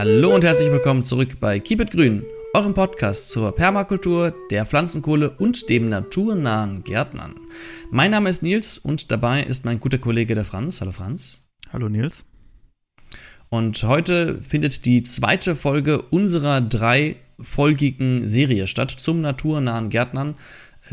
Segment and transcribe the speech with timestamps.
[0.00, 5.28] Hallo und herzlich willkommen zurück bei Keep It Grün, eurem Podcast zur Permakultur, der Pflanzenkohle
[5.28, 7.34] und dem naturnahen Gärtnern.
[7.90, 10.80] Mein Name ist Nils und dabei ist mein guter Kollege der Franz.
[10.80, 11.46] Hallo Franz.
[11.70, 12.24] Hallo Nils.
[13.50, 20.34] Und heute findet die zweite Folge unserer dreifolgigen Serie statt zum naturnahen Gärtnern.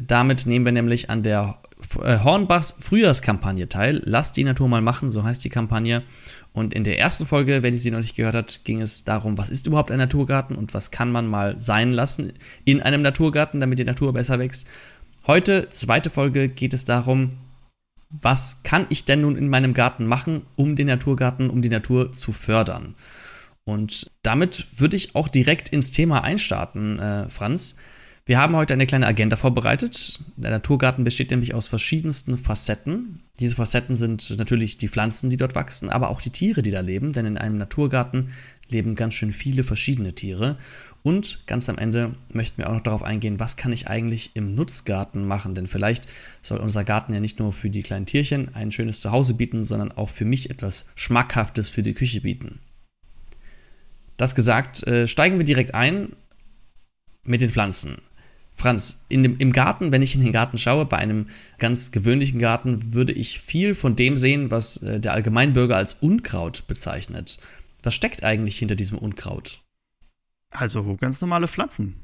[0.06, 1.60] Damit nehmen wir nämlich an der
[1.96, 4.02] Hornbachs Frühjahrskampagne teil.
[4.04, 6.04] Lasst die Natur mal machen, so heißt die Kampagne.
[6.54, 9.38] Und in der ersten Folge, wenn ihr sie noch nicht gehört habt, ging es darum,
[9.38, 12.34] was ist überhaupt ein Naturgarten und was kann man mal sein lassen
[12.66, 14.68] in einem Naturgarten, damit die Natur besser wächst.
[15.28, 17.34] Heute, zweite Folge, geht es darum,
[18.10, 22.14] was kann ich denn nun in meinem Garten machen, um den Naturgarten, um die Natur
[22.14, 22.96] zu fördern.
[23.66, 27.76] Und damit würde ich auch direkt ins Thema einstarten, äh, Franz.
[28.28, 30.20] Wir haben heute eine kleine Agenda vorbereitet.
[30.36, 33.22] Der Naturgarten besteht nämlich aus verschiedensten Facetten.
[33.40, 36.82] Diese Facetten sind natürlich die Pflanzen, die dort wachsen, aber auch die Tiere, die da
[36.82, 38.34] leben, denn in einem Naturgarten
[38.68, 40.58] leben ganz schön viele verschiedene Tiere.
[41.04, 44.56] Und ganz am Ende möchten wir auch noch darauf eingehen, was kann ich eigentlich im
[44.56, 45.56] Nutzgarten machen?
[45.56, 46.06] Denn vielleicht
[46.42, 49.94] soll unser Garten ja nicht nur für die kleinen Tierchen ein schönes Zuhause bieten, sondern
[49.94, 52.60] auch für mich etwas Schmackhaftes für die Küche bieten.
[54.18, 56.10] Das gesagt, äh, steigen wir direkt ein
[57.24, 58.02] mit den Pflanzen.
[58.58, 61.28] Franz, in dem, im Garten, wenn ich in den Garten schaue, bei einem
[61.60, 66.66] ganz gewöhnlichen Garten, würde ich viel von dem sehen, was äh, der Allgemeinbürger als Unkraut
[66.66, 67.38] bezeichnet.
[67.84, 69.62] Was steckt eigentlich hinter diesem Unkraut?
[70.50, 71.98] Also ganz normale Pflanzen.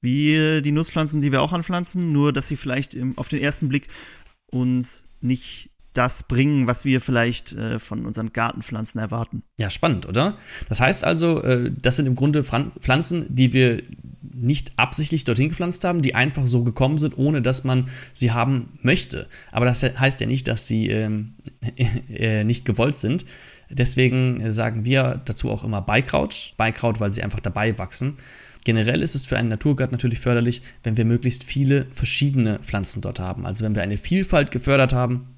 [0.00, 3.40] Wie äh, die Nutzpflanzen, die wir auch anpflanzen, nur dass sie vielleicht im, auf den
[3.40, 3.88] ersten Blick
[4.46, 9.42] uns nicht das bringen, was wir vielleicht äh, von unseren Gartenpflanzen erwarten.
[9.58, 10.36] Ja, spannend, oder?
[10.68, 13.82] Das heißt also, äh, das sind im Grunde Pflanzen, die wir
[14.22, 18.78] nicht absichtlich dorthin gepflanzt haben, die einfach so gekommen sind, ohne dass man sie haben
[18.82, 19.26] möchte.
[19.50, 21.34] Aber das heißt ja nicht, dass sie ähm,
[22.08, 23.24] äh, nicht gewollt sind.
[23.70, 26.54] Deswegen sagen wir dazu auch immer Beikraut.
[26.56, 28.16] Beikraut, weil sie einfach dabei wachsen.
[28.64, 33.20] Generell ist es für einen Naturgarten natürlich förderlich, wenn wir möglichst viele verschiedene Pflanzen dort
[33.20, 33.46] haben.
[33.46, 35.37] Also wenn wir eine Vielfalt gefördert haben,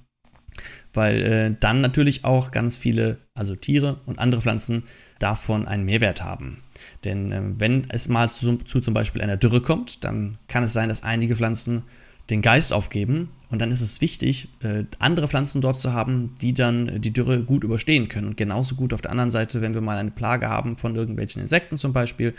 [0.93, 4.85] weil äh, dann natürlich auch ganz viele, also Tiere und andere Pflanzen
[5.19, 6.63] davon einen Mehrwert haben.
[7.05, 10.73] Denn äh, wenn es mal zu, zu, zum Beispiel einer Dürre kommt, dann kann es
[10.73, 11.83] sein, dass einige Pflanzen
[12.31, 16.55] den Geist aufgeben und dann ist es wichtig, äh, andere Pflanzen dort zu haben, die
[16.55, 18.29] dann die Dürre gut überstehen können.
[18.29, 21.43] Und genauso gut auf der anderen Seite, wenn wir mal eine Plage haben von irgendwelchen
[21.43, 22.35] Insekten zum Beispiel,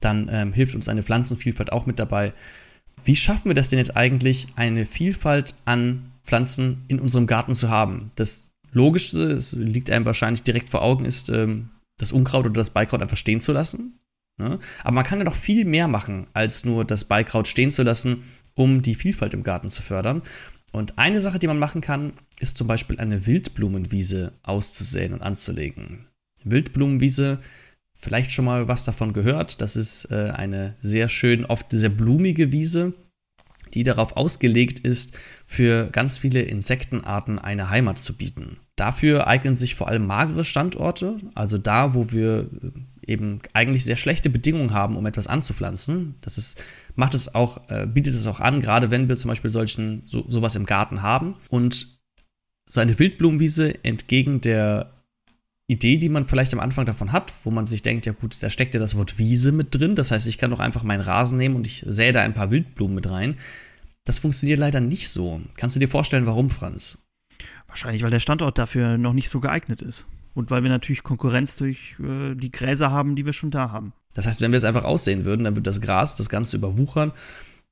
[0.00, 2.32] dann ähm, hilft uns eine Pflanzenvielfalt auch mit dabei.
[3.04, 7.70] Wie schaffen wir das denn jetzt eigentlich, eine Vielfalt an Pflanzen in unserem Garten zu
[7.70, 8.12] haben?
[8.14, 12.70] Das Logischste, das liegt einem wahrscheinlich direkt vor Augen, ist ähm, das Unkraut oder das
[12.70, 13.98] Beikraut einfach stehen zu lassen.
[14.38, 14.58] Ne?
[14.84, 18.24] Aber man kann ja noch viel mehr machen, als nur das Beikraut stehen zu lassen,
[18.54, 20.22] um die Vielfalt im Garten zu fördern.
[20.72, 26.06] Und eine Sache, die man machen kann, ist zum Beispiel eine Wildblumenwiese auszusäen und anzulegen.
[26.44, 27.38] Wildblumenwiese,
[27.94, 29.62] vielleicht schon mal was davon gehört.
[29.62, 32.92] Das ist äh, eine sehr schön, oft sehr blumige Wiese,
[33.74, 38.58] die darauf ausgelegt ist, für ganz viele Insektenarten eine Heimat zu bieten.
[38.76, 42.48] Dafür eignen sich vor allem magere Standorte, also da, wo wir
[43.06, 46.14] äh, eben eigentlich sehr schlechte Bedingungen haben, um etwas anzupflanzen.
[46.20, 46.62] Das ist,
[46.94, 50.24] macht es auch, äh, bietet es auch an, gerade wenn wir zum Beispiel solchen, so,
[50.28, 51.34] sowas im Garten haben.
[51.48, 51.98] Und
[52.68, 54.90] so eine Wildblumenwiese entgegen der
[55.68, 58.48] Idee, die man vielleicht am Anfang davon hat, wo man sich denkt, ja gut, da
[58.48, 59.94] steckt ja das Wort Wiese mit drin.
[59.94, 62.50] Das heißt, ich kann doch einfach meinen Rasen nehmen und ich sähe da ein paar
[62.50, 63.36] Wildblumen mit rein.
[64.04, 65.42] Das funktioniert leider nicht so.
[65.56, 67.06] Kannst du dir vorstellen, warum, Franz?
[67.66, 70.06] Wahrscheinlich, weil der Standort dafür noch nicht so geeignet ist.
[70.32, 73.92] Und weil wir natürlich Konkurrenz durch äh, die Gräser haben, die wir schon da haben.
[74.14, 77.12] Das heißt, wenn wir es einfach aussehen würden, dann würde das Gras das Ganze überwuchern,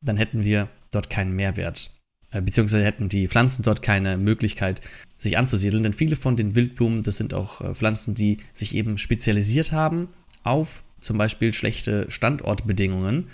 [0.03, 1.91] dann hätten wir dort keinen Mehrwert.
[2.37, 4.81] Äh, beziehungsweise hätten die Pflanzen dort keine Möglichkeit,
[5.17, 5.83] sich anzusiedeln.
[5.83, 10.09] Denn viele von den Wildblumen, das sind auch äh, Pflanzen, die sich eben spezialisiert haben
[10.43, 13.29] auf zum Beispiel schlechte Standortbedingungen.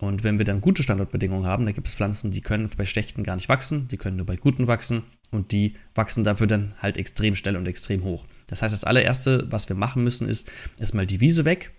[0.00, 3.22] Und wenn wir dann gute Standortbedingungen haben, dann gibt es Pflanzen, die können bei schlechten
[3.22, 6.96] gar nicht wachsen, die können nur bei guten wachsen und die wachsen dafür dann halt
[6.96, 8.24] extrem schnell und extrem hoch.
[8.48, 11.70] Das heißt, das allererste, was wir machen müssen, ist erstmal die Wiese weg.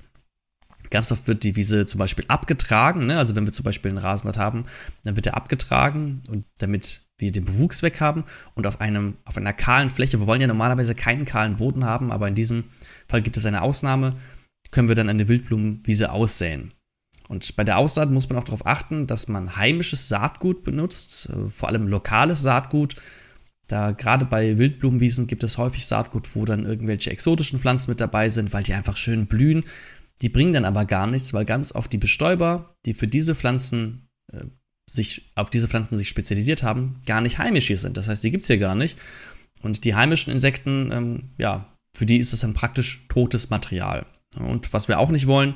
[0.93, 3.07] Ganz oft wird die Wiese zum Beispiel abgetragen.
[3.07, 3.17] Ne?
[3.17, 4.65] Also wenn wir zum Beispiel einen Rasenrad haben,
[5.03, 9.35] dann wird er abgetragen und damit wir den Bewuchs weg haben und auf, einem, auf
[9.35, 12.65] einer kahlen Fläche, wir wollen ja normalerweise keinen kahlen Boden haben, aber in diesem
[13.07, 14.17] Fall gibt es eine Ausnahme,
[14.69, 16.73] können wir dann eine Wildblumenwiese aussäen.
[17.27, 21.49] Und bei der Aussaat muss man auch darauf achten, dass man heimisches Saatgut benutzt, äh,
[21.49, 22.97] vor allem lokales Saatgut.
[23.67, 28.29] Da gerade bei Wildblumenwiesen gibt es häufig Saatgut, wo dann irgendwelche exotischen Pflanzen mit dabei
[28.29, 29.63] sind, weil die einfach schön blühen.
[30.21, 34.09] Die bringen dann aber gar nichts, weil ganz oft die Bestäuber, die für diese Pflanzen
[34.31, 34.45] äh,
[34.89, 37.97] sich auf diese Pflanzen sich spezialisiert haben, gar nicht heimisch hier sind.
[37.97, 38.97] Das heißt, die gibt es hier gar nicht.
[39.61, 44.05] Und die heimischen Insekten, ähm, ja, für die ist es dann praktisch totes Material.
[44.37, 45.55] Und was wir auch nicht wollen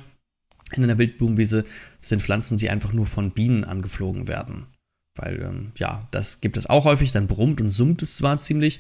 [0.74, 1.66] in einer Wildblumenwiese
[2.02, 4.68] sind Pflanzen, die einfach nur von Bienen angeflogen werden.
[5.18, 8.80] Weil, ähm, ja, das gibt es auch häufig, dann brummt und summt es zwar ziemlich,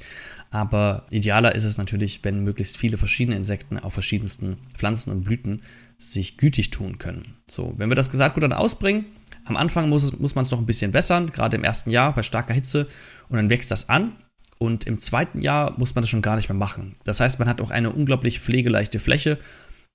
[0.51, 5.63] aber idealer ist es natürlich, wenn möglichst viele verschiedene Insekten auf verschiedensten Pflanzen und Blüten
[5.97, 7.35] sich gütig tun können.
[7.49, 9.05] So, wenn wir das Saatgut dann ausbringen,
[9.45, 12.23] am Anfang muss, muss man es noch ein bisschen wässern, gerade im ersten Jahr bei
[12.23, 12.87] starker Hitze,
[13.29, 14.13] und dann wächst das an.
[14.59, 16.95] Und im zweiten Jahr muss man das schon gar nicht mehr machen.
[17.03, 19.37] Das heißt, man hat auch eine unglaublich pflegeleichte Fläche.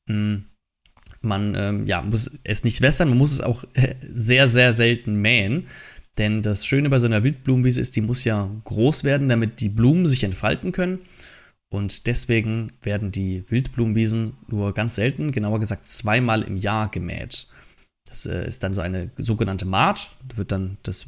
[0.09, 0.45] Hm,
[1.21, 3.65] man ähm, ja, muss es nicht wässern, man muss es auch
[4.13, 5.67] sehr, sehr selten mähen.
[6.19, 9.71] Denn das Schöne bei so einer Wildblumenwiese ist, die muss ja groß werden, damit die
[9.71, 11.01] Blumen sich entfalten können.
[11.71, 17.47] Und deswegen werden die Wildblumenwiesen nur ganz selten, genauer gesagt zweimal im Jahr gemäht.
[18.07, 20.11] Das äh, ist dann so eine sogenannte Maat.
[20.35, 21.07] Wird dann das,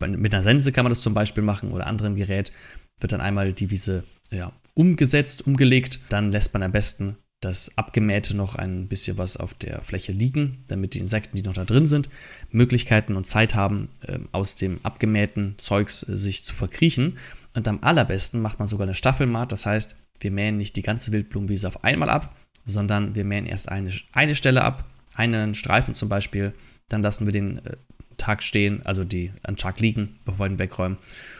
[0.00, 2.50] mit einer Sense kann man das zum Beispiel machen oder anderem Gerät,
[2.98, 4.02] wird dann einmal die Wiese
[4.32, 6.00] ja, umgesetzt, umgelegt.
[6.08, 10.62] Dann lässt man am besten das Abgemähte noch ein bisschen was auf der Fläche liegen,
[10.68, 12.10] damit die Insekten, die noch da drin sind,
[12.50, 17.18] Möglichkeiten und Zeit haben, äh, aus dem abgemähten Zeugs äh, sich zu verkriechen.
[17.54, 19.52] Und am allerbesten macht man sogar eine Staffelmaat.
[19.52, 23.70] Das heißt, wir mähen nicht die ganze Wildblumenwiese auf einmal ab, sondern wir mähen erst
[23.70, 24.84] eine, eine Stelle ab,
[25.14, 26.52] einen Streifen zum Beispiel.
[26.88, 27.76] Dann lassen wir den äh,
[28.18, 30.98] Tag stehen, also die am Tag liegen, bevor wir ihn wegräumen.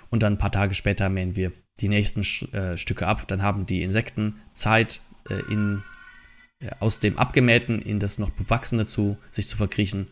[0.08, 2.22] Und dann ein paar Tage später mähen wir die nächsten
[2.54, 3.28] äh, Stücke ab.
[3.28, 5.00] Dann haben die Insekten Zeit,
[5.48, 5.82] in,
[6.78, 10.08] aus dem Abgemähten in das noch Bewachsene zu sich zu verkriechen.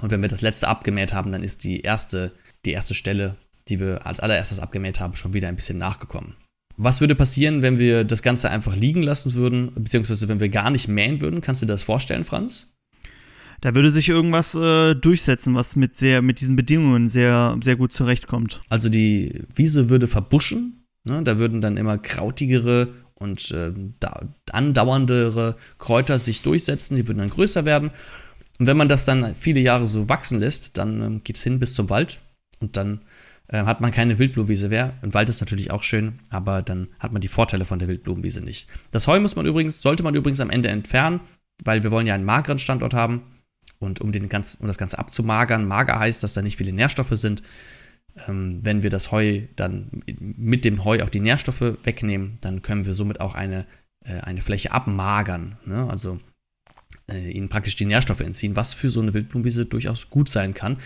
[0.00, 2.32] Und wenn wir das letzte abgemäht haben, dann ist die erste,
[2.64, 3.36] die erste Stelle
[3.68, 6.34] die wir als allererstes abgemäht haben, schon wieder ein bisschen nachgekommen.
[6.76, 10.70] Was würde passieren, wenn wir das Ganze einfach liegen lassen würden, beziehungsweise wenn wir gar
[10.70, 11.40] nicht mähen würden?
[11.40, 12.74] Kannst du dir das vorstellen, Franz?
[13.60, 17.92] Da würde sich irgendwas äh, durchsetzen, was mit, sehr, mit diesen Bedingungen sehr, sehr gut
[17.92, 18.60] zurechtkommt.
[18.68, 21.22] Also die Wiese würde verbuschen, ne?
[21.22, 22.88] da würden dann immer krautigere
[23.22, 27.90] und äh, da, andauerndere Kräuter sich durchsetzen, die würden dann größer werden.
[28.58, 31.58] Und wenn man das dann viele Jahre so wachsen lässt, dann ähm, geht es hin
[31.58, 32.18] bis zum Wald
[32.60, 33.00] und dann
[33.48, 34.94] äh, hat man keine Wildblumenwiese mehr.
[35.02, 38.42] Im Wald ist natürlich auch schön, aber dann hat man die Vorteile von der Wildblumenwiese
[38.42, 38.68] nicht.
[38.90, 41.20] Das Heu muss man übrigens, sollte man übrigens am Ende entfernen,
[41.64, 43.22] weil wir wollen ja einen mageren Standort haben.
[43.78, 47.16] Und um, den ganzen, um das Ganze abzumagern, mager heißt, dass da nicht viele Nährstoffe
[47.16, 47.42] sind.
[48.28, 52.84] Ähm, wenn wir das Heu dann mit dem Heu auch die Nährstoffe wegnehmen, dann können
[52.84, 53.66] wir somit auch eine,
[54.04, 55.56] äh, eine Fläche abmagern.
[55.64, 55.88] Ne?
[55.88, 56.20] Also
[57.10, 60.78] äh, ihnen praktisch die Nährstoffe entziehen, was für so eine Wildblumenwiese durchaus gut sein kann.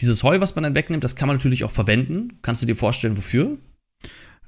[0.00, 2.38] Dieses Heu, was man dann wegnimmt, das kann man natürlich auch verwenden.
[2.42, 3.58] Kannst du dir vorstellen, wofür?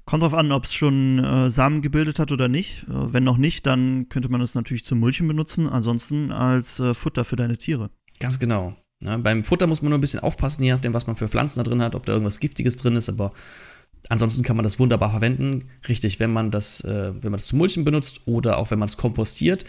[0.06, 2.82] Kommt drauf an, ob es schon äh, Samen gebildet hat oder nicht.
[2.84, 6.94] Äh, wenn noch nicht, dann könnte man es natürlich zum Mulchen benutzen, ansonsten als äh,
[6.94, 7.90] Futter für deine Tiere.
[8.20, 8.76] Ganz genau.
[9.00, 11.58] Ja, beim Futter muss man nur ein bisschen aufpassen, je nachdem, was man für Pflanzen
[11.58, 13.32] da drin hat, ob da irgendwas Giftiges drin ist, aber
[14.08, 15.68] ansonsten kann man das wunderbar verwenden.
[15.88, 18.88] Richtig, wenn man das, äh, wenn man das zum Mulchen benutzt oder auch wenn man
[18.88, 19.64] es kompostiert,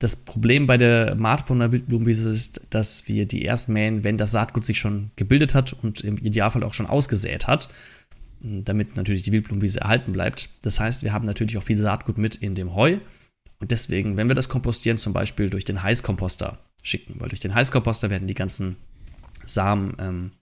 [0.00, 4.16] das Problem bei der Maat von der Wildblumenwiese ist, dass wir die erst mähen, wenn
[4.16, 7.68] das Saatgut sich schon gebildet hat und im Idealfall auch schon ausgesät hat,
[8.40, 10.48] damit natürlich die Wildblumenwiese erhalten bleibt.
[10.62, 12.96] Das heißt, wir haben natürlich auch viel Saatgut mit in dem Heu.
[13.58, 17.54] Und deswegen, wenn wir das kompostieren, zum Beispiel durch den Heißkomposter schicken, weil durch den
[17.54, 18.76] Heißkomposter werden die ganzen
[19.44, 20.32] Samen ähm,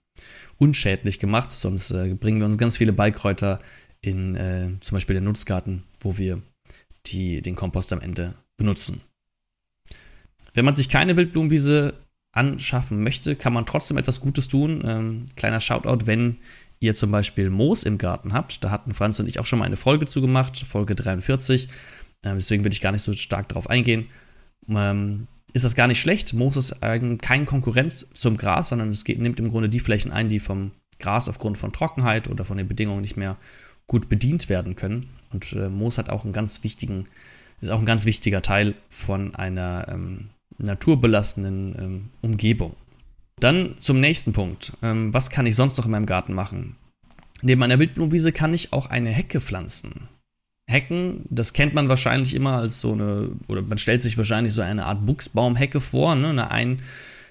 [0.57, 3.59] unschädlich gemacht, sonst äh, bringen wir uns ganz viele Beikräuter
[4.01, 6.41] in äh, zum Beispiel den Nutzgarten, wo wir
[7.07, 9.01] die, den Kompost am Ende benutzen.
[10.53, 11.93] Wenn man sich keine Wildblumenwiese
[12.31, 14.83] anschaffen möchte, kann man trotzdem etwas Gutes tun.
[14.85, 16.37] Ähm, kleiner Shoutout, wenn
[16.79, 18.63] ihr zum Beispiel Moos im Garten habt.
[18.63, 21.67] Da hatten Franz und ich auch schon mal eine Folge zu gemacht, Folge 43.
[22.23, 24.07] Ähm, deswegen will ich gar nicht so stark darauf eingehen.
[24.67, 26.33] Ähm, ist das gar nicht schlecht.
[26.33, 30.29] Moos ist kein Konkurrent zum Gras, sondern es geht, nimmt im Grunde die Flächen ein,
[30.29, 33.37] die vom Gras aufgrund von Trockenheit oder von den Bedingungen nicht mehr
[33.87, 35.09] gut bedient werden können.
[35.31, 37.05] Und äh, Moos hat auch einen ganz wichtigen,
[37.61, 42.75] ist auch ein ganz wichtiger Teil von einer ähm, naturbelastenden ähm, Umgebung.
[43.39, 44.73] Dann zum nächsten Punkt.
[44.81, 46.75] Ähm, was kann ich sonst noch in meinem Garten machen?
[47.41, 50.09] Neben einer Wildblumenwiese kann ich auch eine Hecke pflanzen.
[50.69, 54.61] Hecken, das kennt man wahrscheinlich immer als so eine, oder man stellt sich wahrscheinlich so
[54.61, 56.29] eine Art Buchsbaumhecke vor, ne?
[56.29, 56.81] eine ein,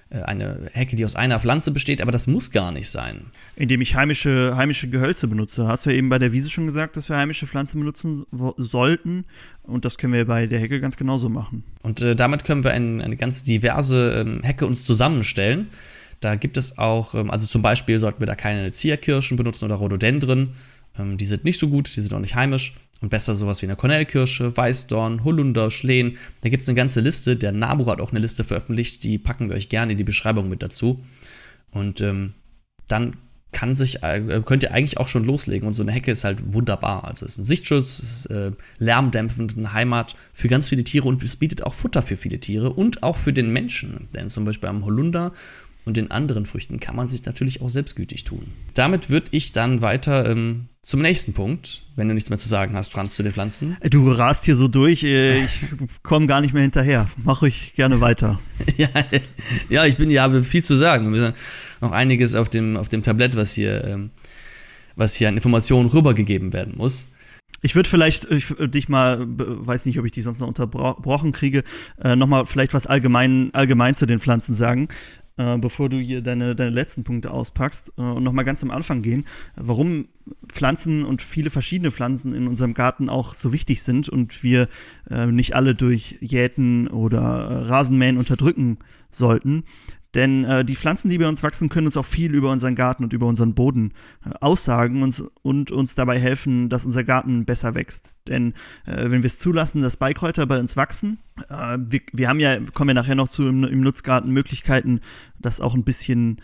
[0.09, 3.27] äh, eine Hecke, die aus einer Pflanze besteht, aber das muss gar nicht sein.
[3.55, 5.67] Indem ich heimische, heimische Gehölze benutze.
[5.67, 8.25] Hast du ja eben bei der Wiese schon gesagt, dass wir heimische Pflanzen benutzen
[8.57, 9.23] sollten.
[9.63, 11.63] Und das können wir bei der Hecke ganz genauso machen.
[11.81, 15.67] Und äh, damit können wir ein, eine ganz diverse ähm, Hecke uns zusammenstellen.
[16.19, 19.75] Da gibt es auch, ähm, also zum Beispiel sollten wir da keine Zierkirschen benutzen oder
[19.75, 20.55] Rhododendren.
[20.97, 22.75] Ähm, die sind nicht so gut, die sind auch nicht heimisch.
[23.01, 26.17] Und besser sowas wie eine Kornellkirsche, Weißdorn, Holunder, Schlehen.
[26.41, 27.37] Da gibt es eine ganze Liste.
[27.37, 30.49] Der NABU hat auch eine Liste veröffentlicht, die packen wir euch gerne in die Beschreibung
[30.49, 31.03] mit dazu.
[31.71, 32.33] Und ähm,
[32.87, 33.15] dann
[33.51, 35.67] kann sich, äh, könnt ihr eigentlich auch schon loslegen.
[35.67, 37.05] Und so eine Hecke ist halt wunderbar.
[37.05, 41.07] Also es ist ein Sichtschutz, es ist äh, lärmdämpfend, eine Heimat für ganz viele Tiere
[41.07, 44.07] und es bietet auch Futter für viele Tiere und auch für den Menschen.
[44.13, 45.33] Denn zum Beispiel am Holunder
[45.85, 48.47] und den anderen Früchten kann man sich natürlich auch selbstgütig tun.
[48.73, 52.75] Damit würde ich dann weiter ähm, zum nächsten Punkt, wenn du nichts mehr zu sagen
[52.75, 53.77] hast, Franz, zu den Pflanzen.
[53.89, 55.63] Du rast hier so durch, äh, ich
[56.03, 57.07] komme gar nicht mehr hinterher.
[57.23, 58.39] Mach ruhig gerne weiter.
[58.77, 58.89] ja,
[59.69, 61.33] ja, ich bin ja, habe viel zu sagen.
[61.81, 64.11] Noch einiges auf dem, auf dem Tablett, was hier, ähm,
[64.95, 67.05] was hier an Informationen rübergegeben werden muss.
[67.61, 71.63] Ich würde vielleicht ich, dich mal, weiß nicht, ob ich dich sonst noch unterbrochen kriege,
[72.01, 74.87] äh, nochmal vielleicht was allgemein, allgemein zu den Pflanzen sagen
[75.39, 79.01] äh, bevor du hier deine, deine letzten Punkte auspackst äh, und nochmal ganz am Anfang
[79.01, 80.09] gehen, warum
[80.47, 84.67] Pflanzen und viele verschiedene Pflanzen in unserem Garten auch so wichtig sind und wir
[85.09, 88.79] äh, nicht alle durch Jäten oder äh, Rasenmähen unterdrücken
[89.09, 89.63] sollten.
[90.15, 93.03] Denn äh, die Pflanzen, die bei uns wachsen, können uns auch viel über unseren Garten
[93.03, 93.93] und über unseren Boden
[94.25, 98.11] äh, aussagen und, und, uns dabei helfen, dass unser Garten besser wächst.
[98.27, 98.53] Denn
[98.85, 102.57] äh, wenn wir es zulassen, dass Beikräuter bei uns wachsen, äh, wir, wir haben ja,
[102.73, 105.01] kommen wir nachher noch zu im, im Nutzgarten Möglichkeiten,
[105.37, 106.41] das auch ein bisschen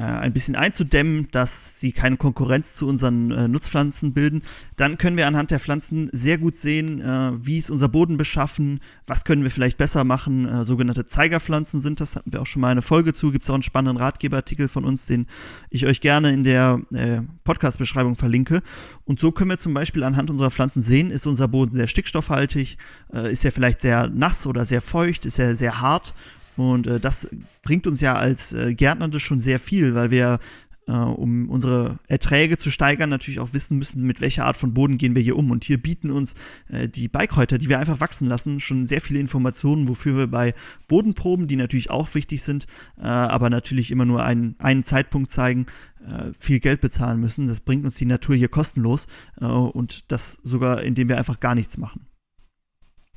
[0.00, 4.42] ein bisschen einzudämmen, dass sie keine Konkurrenz zu unseren äh, Nutzpflanzen bilden.
[4.76, 8.80] Dann können wir anhand der Pflanzen sehr gut sehen, äh, wie ist unser Boden beschaffen,
[9.06, 10.46] was können wir vielleicht besser machen.
[10.46, 13.32] Äh, sogenannte Zeigerpflanzen sind das, hatten wir auch schon mal eine Folge zu.
[13.32, 15.26] Gibt es auch einen spannenden Ratgeberartikel von uns, den
[15.70, 18.62] ich euch gerne in der äh, Podcast-Beschreibung verlinke.
[19.04, 22.76] Und so können wir zum Beispiel anhand unserer Pflanzen sehen, ist unser Boden sehr stickstoffhaltig,
[23.12, 26.14] äh, ist er vielleicht sehr nass oder sehr feucht, ist er sehr hart
[26.56, 27.28] und äh, das
[27.62, 30.38] bringt uns ja als äh, Gärtner das schon sehr viel, weil wir,
[30.86, 34.98] äh, um unsere Erträge zu steigern, natürlich auch wissen müssen, mit welcher Art von Boden
[34.98, 35.50] gehen wir hier um.
[35.50, 36.34] Und hier bieten uns
[36.68, 40.54] äh, die Beikräuter, die wir einfach wachsen lassen, schon sehr viele Informationen, wofür wir bei
[40.88, 42.66] Bodenproben, die natürlich auch wichtig sind,
[42.98, 45.66] äh, aber natürlich immer nur einen, einen Zeitpunkt zeigen,
[46.06, 47.48] äh, viel Geld bezahlen müssen.
[47.48, 49.06] Das bringt uns die Natur hier kostenlos
[49.38, 52.06] und das sogar, indem wir einfach gar nichts machen.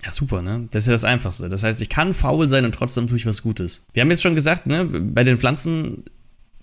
[0.04, 0.68] Ja, super, ne?
[0.72, 1.50] Das ist ja das Einfachste.
[1.50, 3.86] Das heißt, ich kann faul sein und trotzdem tue ich was Gutes.
[3.94, 6.04] Wir haben jetzt schon gesagt, ne, bei den Pflanzen,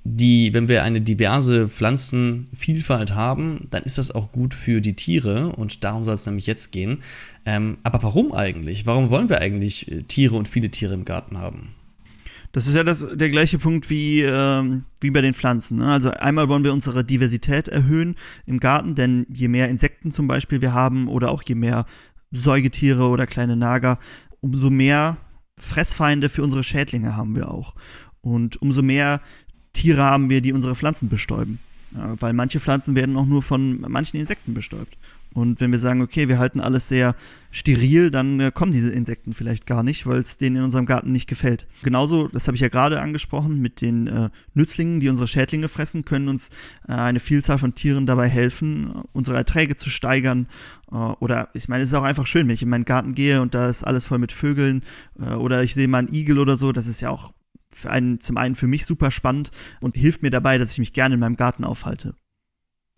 [0.05, 5.51] die, wenn wir eine diverse Pflanzenvielfalt haben, dann ist das auch gut für die Tiere
[5.51, 7.03] und darum soll es nämlich jetzt gehen.
[7.45, 8.87] Ähm, aber warum eigentlich?
[8.87, 11.75] Warum wollen wir eigentlich äh, Tiere und viele Tiere im Garten haben?
[12.57, 15.77] Das ist ja das, der gleiche Punkt wie, ähm, wie bei den Pflanzen.
[15.77, 15.93] Ne?
[15.93, 18.17] Also einmal wollen wir unsere Diversität erhöhen
[18.47, 21.85] im Garten, denn je mehr Insekten zum Beispiel wir haben oder auch je mehr
[22.33, 23.99] Säugetiere oder kleine Nager,
[24.41, 25.17] umso mehr
[25.59, 27.75] Fressfeinde für unsere Schädlinge haben wir auch.
[28.21, 29.21] Und umso mehr
[29.73, 31.59] Tiere haben wir, die unsere Pflanzen bestäuben.
[31.95, 34.97] Ja, weil manche Pflanzen werden auch nur von manchen Insekten bestäubt.
[35.37, 37.15] Und wenn wir sagen, okay, wir halten alles sehr
[37.51, 41.13] steril, dann äh, kommen diese Insekten vielleicht gar nicht, weil es denen in unserem Garten
[41.13, 41.67] nicht gefällt.
[41.83, 46.07] Genauso, das habe ich ja gerade angesprochen, mit den äh, Nützlingen, die unsere Schädlinge fressen,
[46.07, 46.49] können uns
[46.89, 50.49] äh, eine Vielzahl von Tieren dabei helfen, unsere Erträge zu steigern.
[50.91, 53.43] Äh, oder ich meine, es ist auch einfach schön, wenn ich in meinen Garten gehe
[53.43, 54.85] und da ist alles voll mit Vögeln
[55.21, 57.35] äh, oder ich sehe mal einen Igel oder so, das ist ja auch
[57.71, 59.51] für einen, zum einen für mich super spannend
[59.83, 62.15] und hilft mir dabei, dass ich mich gerne in meinem Garten aufhalte.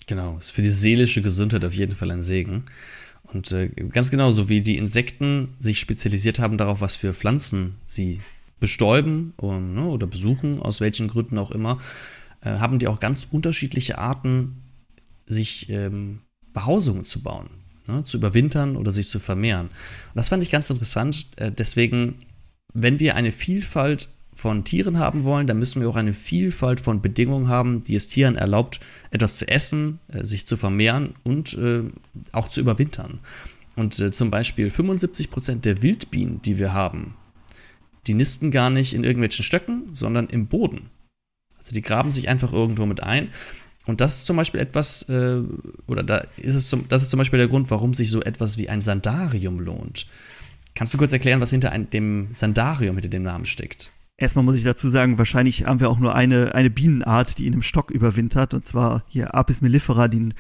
[0.09, 2.65] Genau, ist für die seelische Gesundheit auf jeden Fall ein Segen.
[3.25, 8.21] Und äh, ganz genauso wie die Insekten sich spezialisiert haben darauf, was für Pflanzen sie
[8.59, 11.79] bestäuben um, ne, oder besuchen, aus welchen Gründen auch immer,
[12.41, 14.63] äh, haben die auch ganz unterschiedliche Arten,
[15.27, 16.21] sich ähm,
[16.55, 17.51] Behausungen zu bauen,
[17.87, 19.67] ne, zu überwintern oder sich zu vermehren.
[19.67, 21.27] Und das fand ich ganz interessant.
[21.37, 22.23] Äh, deswegen,
[22.73, 24.09] wenn wir eine Vielfalt
[24.39, 28.07] von Tieren haben wollen, dann müssen wir auch eine Vielfalt von Bedingungen haben, die es
[28.07, 28.79] Tieren erlaubt,
[29.11, 31.83] etwas zu essen, äh, sich zu vermehren und äh,
[32.31, 33.19] auch zu überwintern.
[33.75, 37.15] Und äh, zum Beispiel 75% der Wildbienen, die wir haben,
[38.07, 40.83] die nisten gar nicht in irgendwelchen Stöcken, sondern im Boden.
[41.59, 43.31] Also die graben sich einfach irgendwo mit ein.
[43.87, 45.43] Und das ist zum Beispiel etwas, äh,
[45.89, 48.57] oder da ist es zum, das ist zum Beispiel der Grund, warum sich so etwas
[48.57, 50.07] wie ein Sandarium lohnt.
[50.77, 53.91] Kannst du kurz erklären, was hinter ein, dem Sandarium, hinter dem Namen steckt?
[54.21, 57.53] Erstmal muss ich dazu sagen, wahrscheinlich haben wir auch nur eine, eine Bienenart, die in
[57.53, 60.31] einem Stock überwintert, und zwar hier Apis mellifera, die,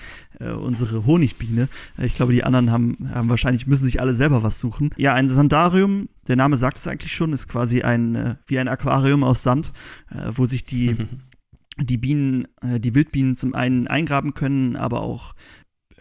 [0.40, 1.68] äh, unsere Honigbiene.
[1.98, 4.90] Ich glaube, die anderen haben, haben wahrscheinlich, müssen sich alle selber was suchen.
[4.96, 8.66] Ja, ein Sandarium, der Name sagt es eigentlich schon, ist quasi ein, äh, wie ein
[8.66, 9.72] Aquarium aus Sand,
[10.10, 10.96] äh, wo sich die,
[11.80, 15.36] die Bienen, äh, die Wildbienen zum einen eingraben können, aber auch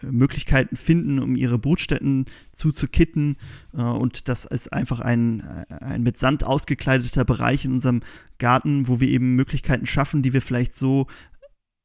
[0.02, 3.36] Möglichkeiten finden, um ihre Brutstätten zuzukitten.
[3.74, 8.02] Äh, und das ist einfach ein, ein mit Sand ausgekleideter Bereich in unserem
[8.38, 11.06] Garten, wo wir eben Möglichkeiten schaffen, die wir vielleicht so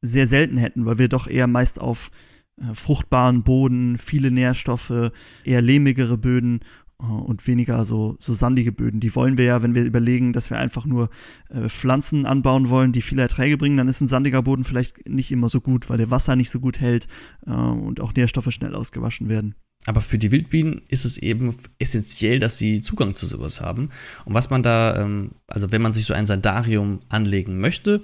[0.02, 2.12] sehr selten hätten, weil wir doch eher meist auf
[2.58, 5.12] äh, fruchtbaren Boden, viele Nährstoffe,
[5.44, 6.60] eher lehmigere Böden
[6.98, 9.00] und weniger so, so sandige Böden.
[9.00, 11.10] Die wollen wir ja, wenn wir überlegen, dass wir einfach nur
[11.50, 15.32] äh, Pflanzen anbauen wollen, die viele Erträge bringen, dann ist ein sandiger Boden vielleicht nicht
[15.32, 17.08] immer so gut, weil der Wasser nicht so gut hält
[17.46, 19.56] äh, und auch Nährstoffe schnell ausgewaschen werden.
[19.86, 23.90] Aber für die Wildbienen ist es eben essentiell, dass sie Zugang zu sowas haben.
[24.24, 28.02] Und was man da, ähm, also wenn man sich so ein Sandarium anlegen möchte,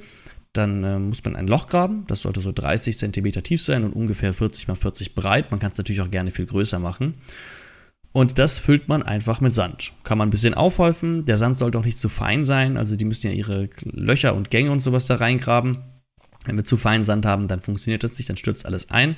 [0.52, 2.06] dann äh, muss man ein Loch graben.
[2.08, 5.52] Das sollte so 30 cm tief sein und ungefähr 40 x 40 breit.
[5.52, 7.14] Man kann es natürlich auch gerne viel größer machen.
[8.12, 9.94] Und das füllt man einfach mit Sand.
[10.04, 11.26] Kann man ein bisschen aufhäufen.
[11.26, 12.76] Der Sand sollte auch nicht zu fein sein.
[12.76, 15.78] Also die müssen ja ihre Löcher und Gänge und sowas da reingraben.
[16.46, 19.18] Wenn wir zu feinen Sand haben, dann funktioniert das nicht, dann stürzt alles ein.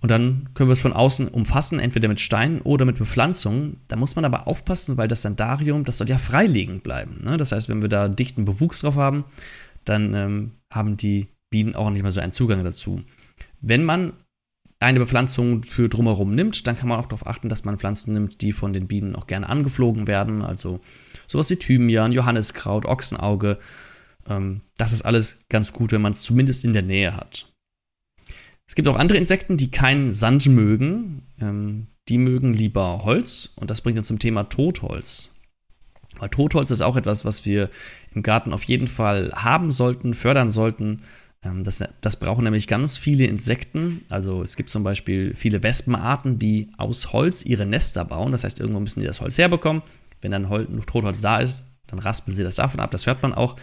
[0.00, 3.78] Und dann können wir es von außen umfassen, entweder mit Steinen oder mit Bepflanzung.
[3.88, 7.20] Da muss man aber aufpassen, weil das Sandarium, das soll ja freiliegend bleiben.
[7.24, 7.38] Ne?
[7.38, 9.24] Das heißt, wenn wir da dichten Bewuchs drauf haben,
[9.84, 13.02] dann ähm, haben die Bienen auch nicht mehr so einen Zugang dazu.
[13.60, 14.12] Wenn man
[14.86, 18.40] eine Bepflanzung für drumherum nimmt, dann kann man auch darauf achten, dass man Pflanzen nimmt,
[18.40, 20.42] die von den Bienen auch gerne angeflogen werden.
[20.42, 20.80] Also
[21.26, 23.58] sowas wie Thymian, Johanniskraut, Ochsenauge.
[24.28, 27.52] Ähm, das ist alles ganz gut, wenn man es zumindest in der Nähe hat.
[28.66, 31.22] Es gibt auch andere Insekten, die keinen Sand mögen.
[31.40, 35.34] Ähm, die mögen lieber Holz und das bringt uns zum Thema Totholz.
[36.18, 37.70] Weil Totholz ist auch etwas, was wir
[38.14, 41.02] im Garten auf jeden Fall haben sollten, fördern sollten.
[41.42, 44.02] Ähm, das, das, brauchen nämlich ganz viele Insekten.
[44.10, 48.32] Also es gibt zum Beispiel viele Wespenarten, die aus Holz ihre Nester bauen.
[48.32, 49.82] Das heißt, irgendwo müssen die das Holz herbekommen.
[50.20, 52.90] Wenn dann Hol Totholz da ist, dann raspeln sie das davon ab.
[52.90, 53.56] Das hört man auch.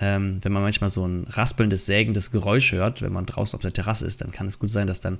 [0.00, 3.72] Ähm, wenn man manchmal so ein raspelndes, sägendes Geräusch hört, wenn man draußen auf der
[3.72, 5.18] Terrasse ist, dann kann es gut sein, dass dann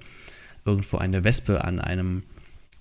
[0.64, 2.22] irgendwo eine Wespe an einem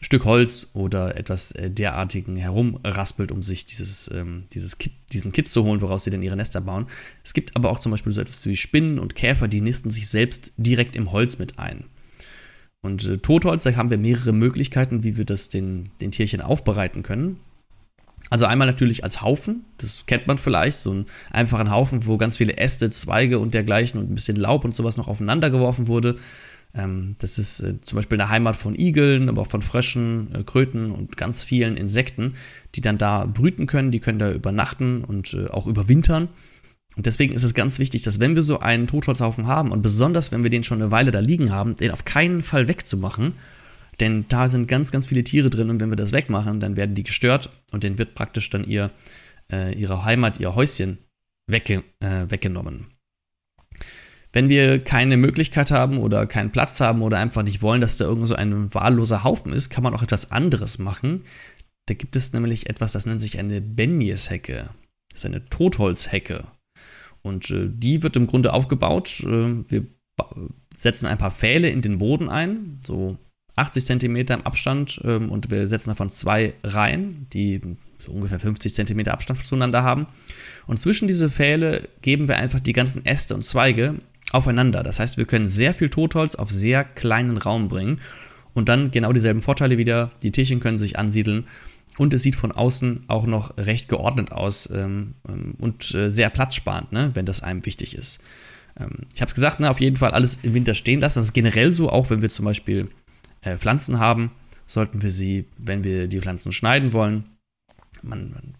[0.01, 5.47] Stück Holz oder etwas äh, derartigen herumraspelt, um sich dieses, ähm, dieses Kit, diesen Kit
[5.47, 6.87] zu holen, woraus sie dann ihre Nester bauen.
[7.23, 10.09] Es gibt aber auch zum Beispiel so etwas wie Spinnen und Käfer, die nisten sich
[10.09, 11.85] selbst direkt im Holz mit ein.
[12.81, 17.03] Und äh, Totholz, da haben wir mehrere Möglichkeiten, wie wir das den, den Tierchen aufbereiten
[17.03, 17.37] können.
[18.29, 22.37] Also einmal natürlich als Haufen, das kennt man vielleicht, so einen einfachen Haufen, wo ganz
[22.37, 26.17] viele Äste, Zweige und dergleichen und ein bisschen Laub und sowas noch aufeinander geworfen wurde.
[26.73, 30.43] Ähm, das ist äh, zum Beispiel eine Heimat von Igeln, aber auch von Fröschen, äh,
[30.43, 32.35] Kröten und ganz vielen Insekten,
[32.75, 36.29] die dann da brüten können, die können da übernachten und äh, auch überwintern.
[36.95, 40.31] Und deswegen ist es ganz wichtig, dass wenn wir so einen Totholzhaufen haben und besonders
[40.31, 43.33] wenn wir den schon eine Weile da liegen haben, den auf keinen Fall wegzumachen,
[43.99, 46.95] denn da sind ganz, ganz viele Tiere drin und wenn wir das wegmachen, dann werden
[46.95, 48.91] die gestört und denen wird praktisch dann ihr,
[49.51, 50.97] äh, ihre Heimat, ihr Häuschen
[51.47, 52.87] wegge äh, weggenommen.
[54.33, 58.05] Wenn wir keine Möglichkeit haben oder keinen Platz haben oder einfach nicht wollen, dass da
[58.05, 61.23] irgend so ein wahlloser Haufen ist, kann man auch etwas anderes machen.
[61.87, 64.69] Da gibt es nämlich etwas, das nennt sich eine Benjeshecke.
[65.09, 66.45] Das ist eine Totholzhecke.
[67.21, 69.21] Und äh, die wird im Grunde aufgebaut.
[69.25, 69.85] Äh, wir
[70.75, 73.17] setzen ein paar Pfähle in den Boden ein, so
[73.55, 77.61] 80 cm im Abstand, ähm, und wir setzen davon zwei Reihen, die
[77.99, 80.07] so ungefähr 50 cm Abstand zueinander haben.
[80.67, 83.95] Und zwischen diese Pfähle geben wir einfach die ganzen Äste und Zweige
[84.33, 84.83] aufeinander.
[84.83, 87.99] Das heißt, wir können sehr viel Totholz auf sehr kleinen Raum bringen
[88.53, 90.11] und dann genau dieselben Vorteile wieder.
[90.23, 91.45] Die Tierchen können sich ansiedeln
[91.97, 96.29] und es sieht von außen auch noch recht geordnet aus ähm, ähm und äh, sehr
[96.29, 98.23] platzsparend, ne, wenn das einem wichtig ist.
[98.79, 101.19] Ähm, ich habe es gesagt, ne, auf jeden Fall alles im Winter stehen lassen.
[101.19, 102.89] Das ist generell so, auch wenn wir zum Beispiel
[103.41, 104.31] äh, Pflanzen haben,
[104.65, 107.25] sollten wir sie, wenn wir die Pflanzen schneiden wollen,
[108.01, 108.53] man, man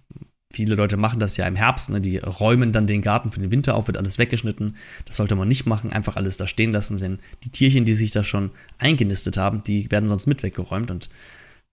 [0.52, 2.02] Viele Leute machen das ja im Herbst, ne?
[2.02, 4.76] die räumen dann den Garten für den Winter auf, wird alles weggeschnitten.
[5.06, 8.12] Das sollte man nicht machen, einfach alles da stehen lassen, denn die Tierchen, die sich
[8.12, 11.10] da schon eingenistet haben, die werden sonst mit weggeräumt und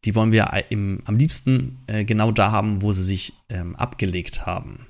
[0.05, 4.47] die wollen wir im, am liebsten äh, genau da haben, wo sie sich ähm, abgelegt
[4.47, 4.87] haben.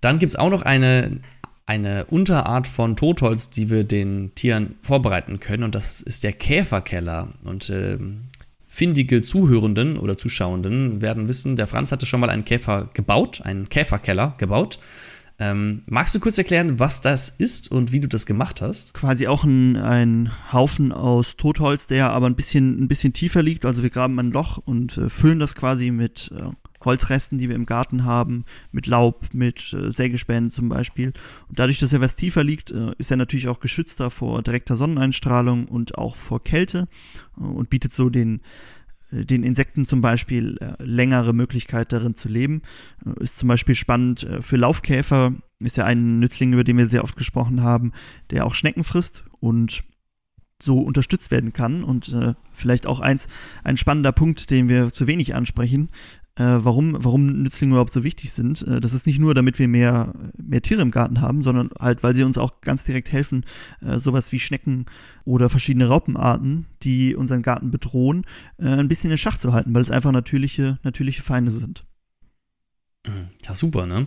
[0.00, 1.20] Dann gibt es auch noch eine,
[1.66, 7.28] eine Unterart von Totholz, die wir den Tieren vorbereiten können und das ist der Käferkeller.
[7.44, 8.24] Und ähm,
[8.78, 13.68] findige Zuhörenden oder Zuschauenden werden wissen, der Franz hatte schon mal einen Käfer gebaut, einen
[13.68, 14.78] Käferkeller gebaut.
[15.40, 18.94] Ähm, magst du kurz erklären, was das ist und wie du das gemacht hast?
[18.94, 23.64] Quasi auch ein, ein Haufen aus Totholz, der aber ein bisschen, ein bisschen tiefer liegt.
[23.64, 26.50] Also wir graben ein Loch und äh, füllen das quasi mit äh,
[26.88, 31.12] Holzresten, die wir im Garten haben, mit Laub, mit äh, Sägespänen zum Beispiel.
[31.48, 34.76] Und dadurch, dass er was tiefer liegt, äh, ist er natürlich auch geschützter vor direkter
[34.76, 36.88] Sonneneinstrahlung und auch vor Kälte
[37.36, 38.40] äh, und bietet so den,
[39.10, 42.62] äh, den Insekten zum Beispiel äh, längere Möglichkeit darin zu leben.
[43.04, 47.04] Äh, ist zum Beispiel spannend für Laufkäfer, ist ja ein Nützling, über den wir sehr
[47.04, 47.92] oft gesprochen haben,
[48.30, 49.82] der auch Schnecken frisst und
[50.60, 51.84] so unterstützt werden kann.
[51.84, 53.28] Und äh, vielleicht auch eins,
[53.64, 55.90] ein spannender Punkt, den wir zu wenig ansprechen.
[56.38, 58.66] Äh, warum, warum Nützlinge überhaupt so wichtig sind.
[58.66, 62.02] Äh, das ist nicht nur, damit wir mehr, mehr Tiere im Garten haben, sondern halt,
[62.02, 63.44] weil sie uns auch ganz direkt helfen,
[63.80, 64.86] äh, sowas wie Schnecken
[65.24, 68.24] oder verschiedene Raupenarten, die unseren Garten bedrohen,
[68.56, 71.84] ein bisschen in Schach zu halten, weil es einfach natürliche, natürliche Feinde sind.
[73.44, 74.06] Ja, super, ne?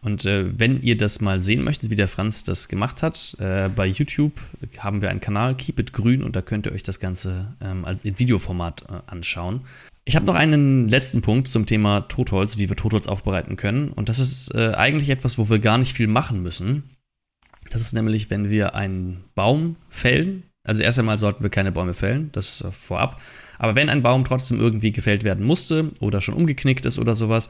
[0.00, 3.68] Und äh, wenn ihr das mal sehen möchtet, wie der Franz das gemacht hat, äh,
[3.68, 4.32] bei YouTube
[4.78, 7.84] haben wir einen Kanal, Keep It Grün, und da könnt ihr euch das Ganze ähm,
[7.84, 9.62] als in Videoformat äh, anschauen.
[10.04, 13.90] Ich habe noch einen letzten Punkt zum Thema Totholz, wie wir Totholz aufbereiten können.
[13.90, 16.90] Und das ist äh, eigentlich etwas, wo wir gar nicht viel machen müssen.
[17.70, 20.42] Das ist nämlich, wenn wir einen Baum fällen.
[20.64, 23.20] Also erst einmal sollten wir keine Bäume fällen, das vorab.
[23.58, 27.48] Aber wenn ein Baum trotzdem irgendwie gefällt werden musste oder schon umgeknickt ist oder sowas,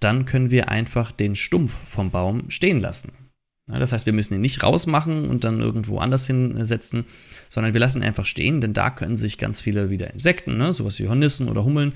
[0.00, 3.12] dann können wir einfach den Stumpf vom Baum stehen lassen.
[3.70, 7.04] Ja, das heißt, wir müssen ihn nicht rausmachen und dann irgendwo anders hinsetzen,
[7.48, 10.72] sondern wir lassen ihn einfach stehen, denn da können sich ganz viele wieder Insekten, ne,
[10.72, 11.92] sowas wie Hornissen oder Hummeln,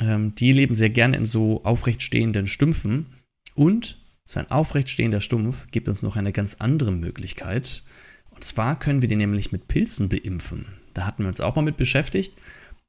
[0.00, 3.06] ähm, die leben sehr gerne in so aufrecht stehenden Stümpfen.
[3.54, 7.82] Und so ein aufrecht stehender Stumpf gibt uns noch eine ganz andere Möglichkeit.
[8.30, 10.66] Und zwar können wir den nämlich mit Pilzen beimpfen.
[10.92, 12.34] Da hatten wir uns auch mal mit beschäftigt.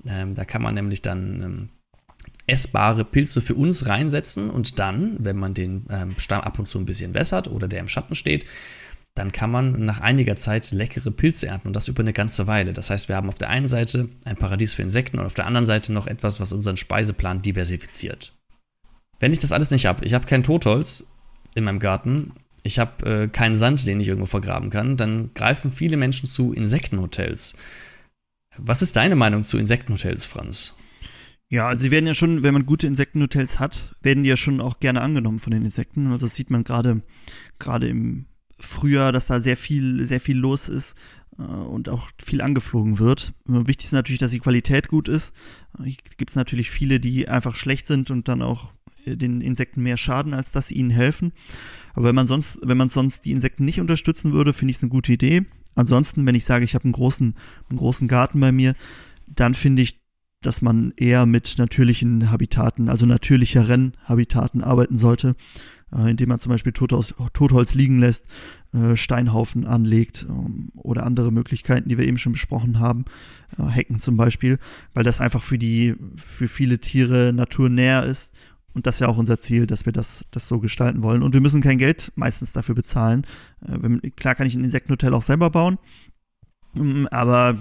[0.06, 1.70] Ähm, da kann man nämlich dann ähm,
[2.48, 6.78] essbare Pilze für uns reinsetzen und dann, wenn man den ähm, Stamm ab und zu
[6.78, 8.46] ein bisschen wässert oder der im Schatten steht,
[9.16, 12.74] dann kann man nach einiger Zeit leckere Pilze ernten und das über eine ganze Weile.
[12.74, 15.48] Das heißt, wir haben auf der einen Seite ein Paradies für Insekten und auf der
[15.48, 18.34] anderen Seite noch etwas, was unseren Speiseplan diversifiziert.
[19.20, 21.08] Wenn ich das alles nicht habe, ich habe kein Totholz
[21.56, 25.72] in meinem Garten, ich habe äh, keinen Sand, den ich irgendwo vergraben kann, dann greifen
[25.72, 27.56] viele Menschen zu Insektenhotels.
[28.58, 30.75] Was ist deine Meinung zu Insektenhotels, Franz?
[31.50, 34.62] Ja, also sie werden ja schon, wenn man gute Insektenhotels hat, werden die ja schon
[34.62, 36.12] auch gerne angenommen von den Insekten.
[36.12, 37.04] Also das sieht man gerade
[37.60, 38.26] gerade im
[38.60, 40.98] Frühjahr, dass da sehr viel sehr viel los ist
[41.38, 43.34] äh, und auch viel angeflogen wird.
[43.46, 45.34] Wichtig ist natürlich, dass die Qualität gut ist.
[46.18, 48.74] Gibt es natürlich viele, die einfach schlecht sind und dann auch
[49.06, 51.32] äh, den Insekten mehr schaden, als dass sie ihnen helfen.
[51.94, 54.84] Aber wenn man sonst, wenn man sonst die Insekten nicht unterstützen würde, finde ich es
[54.84, 55.46] eine gute Idee.
[55.76, 57.36] Ansonsten, wenn ich sage, ich habe einen großen,
[57.70, 58.76] einen großen Garten bei mir,
[59.28, 60.05] dann finde ich
[60.46, 65.36] dass man eher mit natürlichen Habitaten, also natürlicheren Habitaten arbeiten sollte,
[65.96, 68.26] äh, indem man zum Beispiel Totholz, Totholz liegen lässt,
[68.74, 73.06] äh, Steinhaufen anlegt ähm, oder andere Möglichkeiten, die wir eben schon besprochen haben,
[73.58, 74.60] äh, Hecken zum Beispiel,
[74.94, 78.34] weil das einfach für die, für viele Tiere naturnäher ist
[78.76, 81.24] und das ist ja auch unser Ziel, dass wir das, das so gestalten wollen.
[81.24, 83.26] Und wir müssen kein Geld meistens dafür bezahlen.
[83.66, 85.80] Äh, klar kann ich ein Insektenhotel auch selber bauen,
[86.76, 87.58] ähm, aber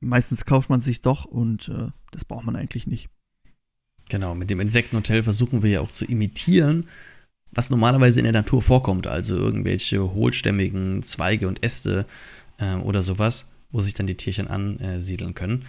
[0.00, 3.08] meistens kauft man sich doch und äh, das braucht man eigentlich nicht.
[4.08, 6.88] Genau, mit dem Insektenhotel versuchen wir ja auch zu imitieren,
[7.52, 12.06] was normalerweise in der Natur vorkommt, also irgendwelche hohlstämmigen Zweige und Äste
[12.58, 15.64] äh, oder sowas, wo sich dann die Tierchen ansiedeln können.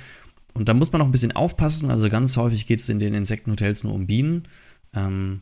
[0.54, 3.13] Und da muss man auch ein bisschen aufpassen, also ganz häufig geht es in den
[3.13, 4.48] Insektenhotels nur um Bienen.
[4.94, 5.41] Ähm,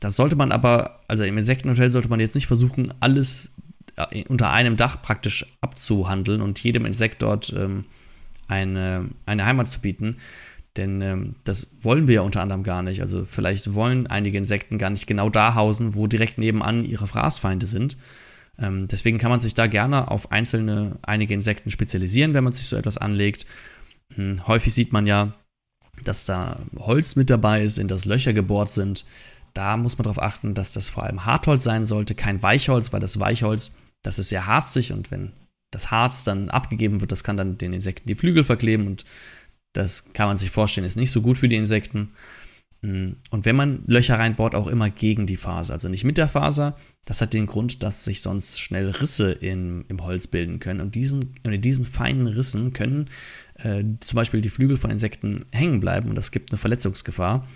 [0.00, 3.56] das sollte man aber, also im Insektenhotel sollte man jetzt nicht versuchen, alles
[3.96, 7.86] äh, unter einem Dach praktisch abzuhandeln und jedem Insekt dort ähm,
[8.48, 10.16] eine, eine Heimat zu bieten.
[10.76, 13.00] Denn ähm, das wollen wir ja unter anderem gar nicht.
[13.00, 17.66] Also vielleicht wollen einige Insekten gar nicht genau da hausen, wo direkt nebenan ihre Fraßfeinde
[17.66, 17.96] sind.
[18.58, 22.66] Ähm, deswegen kann man sich da gerne auf einzelne, einige Insekten spezialisieren, wenn man sich
[22.66, 23.46] so etwas anlegt.
[24.14, 25.34] Hm, häufig sieht man ja,
[26.02, 29.04] dass da Holz mit dabei ist, in das Löcher gebohrt sind.
[29.54, 33.00] Da muss man darauf achten, dass das vor allem Hartholz sein sollte, kein Weichholz, weil
[33.00, 35.30] das Weichholz, das ist sehr harzig und wenn
[35.74, 39.04] das Harz dann abgegeben wird, das kann dann den Insekten die Flügel verkleben und
[39.72, 42.12] das kann man sich vorstellen, ist nicht so gut für die Insekten.
[42.84, 46.28] Mm, und wenn man Löcher reinbohrt, auch immer gegen die Faser, also nicht mit der
[46.28, 46.76] Faser.
[47.06, 50.80] Das hat den Grund, dass sich sonst schnell Risse in, im Holz bilden können.
[50.80, 53.10] Und, diesen, in diesen feinen Rissen können
[53.56, 57.46] äh, zum Beispiel die Flügel von Insekten hängen bleiben und das gibt eine Verletzungsgefahr.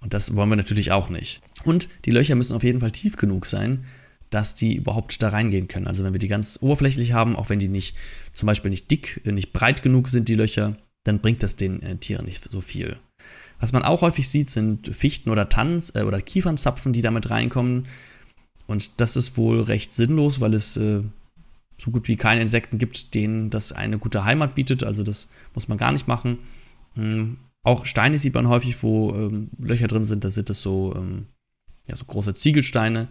[0.00, 1.42] Und das wollen wir natürlich auch nicht.
[1.64, 3.84] Und die Löcher müssen auf jeden Fall tief genug sein,
[4.30, 5.86] dass die überhaupt da reingehen können.
[5.86, 7.96] Also wenn wir die ganz oberflächlich haben, auch wenn die nicht
[8.32, 11.82] zum Beispiel nicht dick, äh, nicht breit genug sind, die Löcher, dann bringt das den
[11.82, 12.96] äh, Tieren nicht so viel.
[13.58, 17.86] Was man auch häufig sieht, sind Fichten oder Tanz äh, oder Kiefernzapfen, die damit reinkommen.
[18.66, 21.02] Und das ist wohl recht sinnlos, weil es äh,
[21.76, 24.84] so gut wie keine Insekten gibt, denen das eine gute Heimat bietet.
[24.84, 26.38] Also das muss man gar nicht machen.
[26.96, 30.24] Ähm, auch Steine sieht man häufig, wo ähm, Löcher drin sind.
[30.24, 31.26] Da sind das so, ähm,
[31.88, 33.08] ja, so große Ziegelsteine.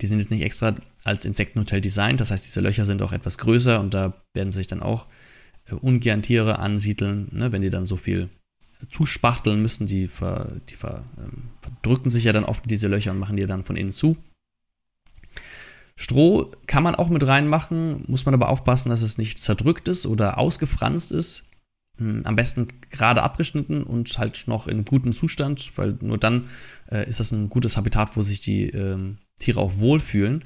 [0.00, 3.38] Die sind jetzt nicht extra als Insektenhotel designt, das heißt, diese Löcher sind auch etwas
[3.38, 5.06] größer und da werden sich dann auch
[5.70, 8.28] äh, ungern Tiere ansiedeln, ne, wenn die dann so viel
[8.90, 13.18] zuspachteln müssen, die, ver, die ver, ähm, verdrücken sich ja dann oft diese Löcher und
[13.18, 14.16] machen die dann von innen zu.
[15.96, 20.06] Stroh kann man auch mit reinmachen, muss man aber aufpassen, dass es nicht zerdrückt ist
[20.06, 21.50] oder ausgefranst ist.
[21.98, 26.48] Hm, am besten gerade abgeschnitten und halt noch in gutem Zustand, weil nur dann
[26.90, 30.44] äh, ist das ein gutes Habitat, wo sich die ähm, Tiere auch wohlfühlen.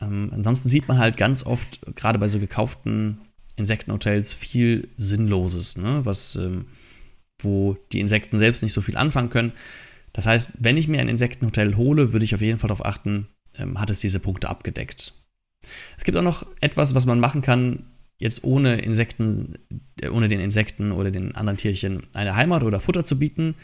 [0.00, 3.20] Ähm, ansonsten sieht man halt ganz oft, gerade bei so gekauften
[3.56, 6.00] Insektenhotels, viel Sinnloses, ne?
[6.04, 6.66] was, ähm,
[7.38, 9.52] wo die Insekten selbst nicht so viel anfangen können.
[10.12, 13.28] Das heißt, wenn ich mir ein Insektenhotel hole, würde ich auf jeden Fall darauf achten,
[13.56, 15.14] ähm, hat es diese Punkte abgedeckt.
[15.96, 17.86] Es gibt auch noch etwas, was man machen kann,
[18.18, 19.58] jetzt ohne Insekten,
[20.00, 23.54] äh, ohne den Insekten oder den anderen Tierchen eine Heimat oder Futter zu bieten.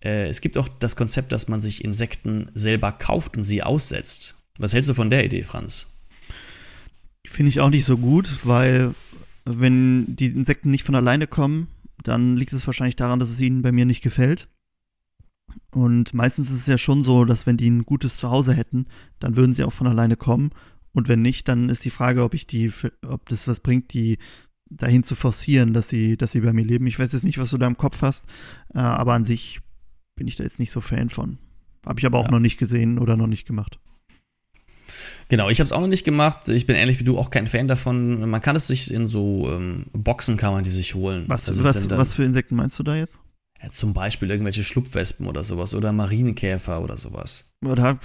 [0.00, 4.36] Äh, es gibt auch das Konzept, dass man sich Insekten selber kauft und sie aussetzt.
[4.58, 5.92] Was hältst du von der Idee, Franz?
[7.26, 8.94] Finde ich auch nicht so gut, weil
[9.44, 11.68] wenn die Insekten nicht von alleine kommen,
[12.02, 14.48] dann liegt es wahrscheinlich daran, dass es ihnen bei mir nicht gefällt.
[15.70, 18.86] Und meistens ist es ja schon so, dass wenn die ein gutes Zuhause hätten,
[19.18, 20.50] dann würden sie auch von alleine kommen.
[20.96, 22.72] Und wenn nicht, dann ist die Frage, ob ich die,
[23.06, 24.16] ob das was bringt, die
[24.70, 26.86] dahin zu forcieren, dass sie, dass sie bei mir leben.
[26.86, 28.24] Ich weiß jetzt nicht, was du da im Kopf hast,
[28.74, 29.60] äh, aber an sich
[30.14, 31.36] bin ich da jetzt nicht so Fan von.
[31.84, 32.30] Habe ich aber auch ja.
[32.30, 33.78] noch nicht gesehen oder noch nicht gemacht.
[35.28, 36.48] Genau, ich habe es auch noch nicht gemacht.
[36.48, 38.30] Ich bin ähnlich wie du auch kein Fan davon.
[38.30, 41.24] Man kann es sich in so ähm, Boxen kann man die sich holen.
[41.28, 43.20] Was, was, was für Insekten meinst du da jetzt?
[43.62, 47.52] Ja, zum Beispiel irgendwelche Schlupfwespen oder sowas oder Marienkäfer oder sowas.
[47.60, 47.98] Da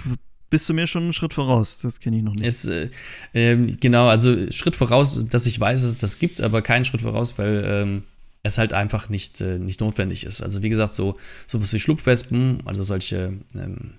[0.52, 1.78] bist du mir schon einen Schritt voraus.
[1.82, 2.44] Das kenne ich noch nicht.
[2.44, 2.90] Es, äh,
[3.32, 7.00] äh, genau, also Schritt voraus, dass ich weiß, dass es das gibt, aber keinen Schritt
[7.00, 8.02] voraus, weil ähm,
[8.42, 10.42] es halt einfach nicht, äh, nicht notwendig ist.
[10.42, 13.94] Also wie gesagt, so sowas wie Schlupfwespen, also solche ähm,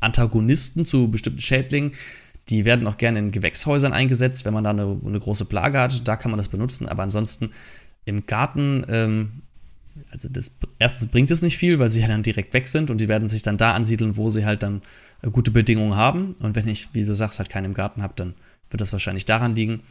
[0.00, 1.92] Antagonisten zu bestimmten Schädlingen,
[2.50, 6.06] die werden auch gerne in Gewächshäusern eingesetzt, wenn man da eine, eine große Plage hat,
[6.06, 7.52] da kann man das benutzen, aber ansonsten
[8.04, 9.42] im Garten ähm,
[10.10, 12.98] also das erstens bringt es nicht viel, weil sie ja dann direkt weg sind und
[12.98, 14.82] die werden sich dann da ansiedeln, wo sie halt dann
[15.28, 16.34] gute Bedingungen haben.
[16.40, 18.34] Und wenn ich, wie du sagst, halt keinen im Garten habe, dann
[18.70, 19.82] wird das wahrscheinlich daran liegen.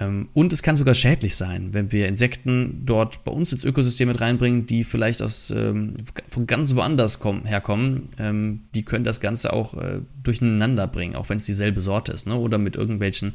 [0.00, 4.08] Ähm, und es kann sogar schädlich sein, wenn wir Insekten dort bei uns ins Ökosystem
[4.08, 5.94] mit reinbringen, die vielleicht aus ähm,
[6.26, 8.10] von ganz woanders kommen, herkommen.
[8.18, 12.26] Ähm, die können das Ganze auch äh, durcheinander bringen, auch wenn es dieselbe Sorte ist,
[12.26, 12.36] ne?
[12.36, 13.34] oder mit irgendwelchen,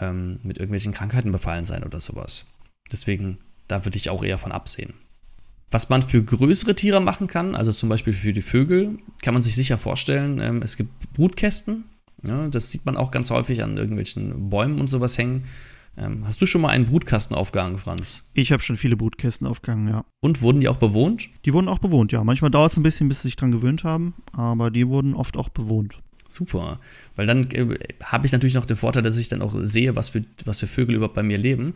[0.00, 2.46] mit irgendwelchen Krankheiten befallen sein oder sowas.
[2.90, 4.94] Deswegen, da würde ich auch eher von absehen.
[5.70, 9.42] Was man für größere Tiere machen kann, also zum Beispiel für die Vögel, kann man
[9.42, 10.40] sich sicher vorstellen.
[10.40, 11.84] Ähm, es gibt Brutkästen.
[12.26, 15.44] Ja, das sieht man auch ganz häufig an irgendwelchen Bäumen und sowas hängen.
[15.96, 18.28] Ähm, hast du schon mal einen Brutkasten aufgehangen, Franz?
[18.34, 20.04] Ich habe schon viele Brutkästen aufgehangen, ja.
[20.20, 21.28] Und wurden die auch bewohnt?
[21.44, 22.22] Die wurden auch bewohnt, ja.
[22.24, 25.36] Manchmal dauert es ein bisschen, bis sie sich dran gewöhnt haben, aber die wurden oft
[25.36, 26.00] auch bewohnt.
[26.28, 26.78] Super,
[27.16, 30.10] weil dann äh, habe ich natürlich noch den Vorteil, dass ich dann auch sehe, was
[30.10, 31.74] für, was für Vögel überhaupt bei mir leben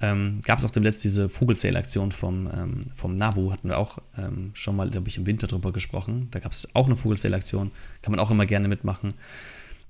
[0.00, 4.50] ähm, gab es auch demnächst diese Vogelzählaktion vom, ähm, vom NABU, hatten wir auch ähm,
[4.54, 6.28] schon mal, glaube ich, im Winter drüber gesprochen.
[6.30, 9.14] Da gab es auch eine Vogelzählaktion, kann man auch immer gerne mitmachen.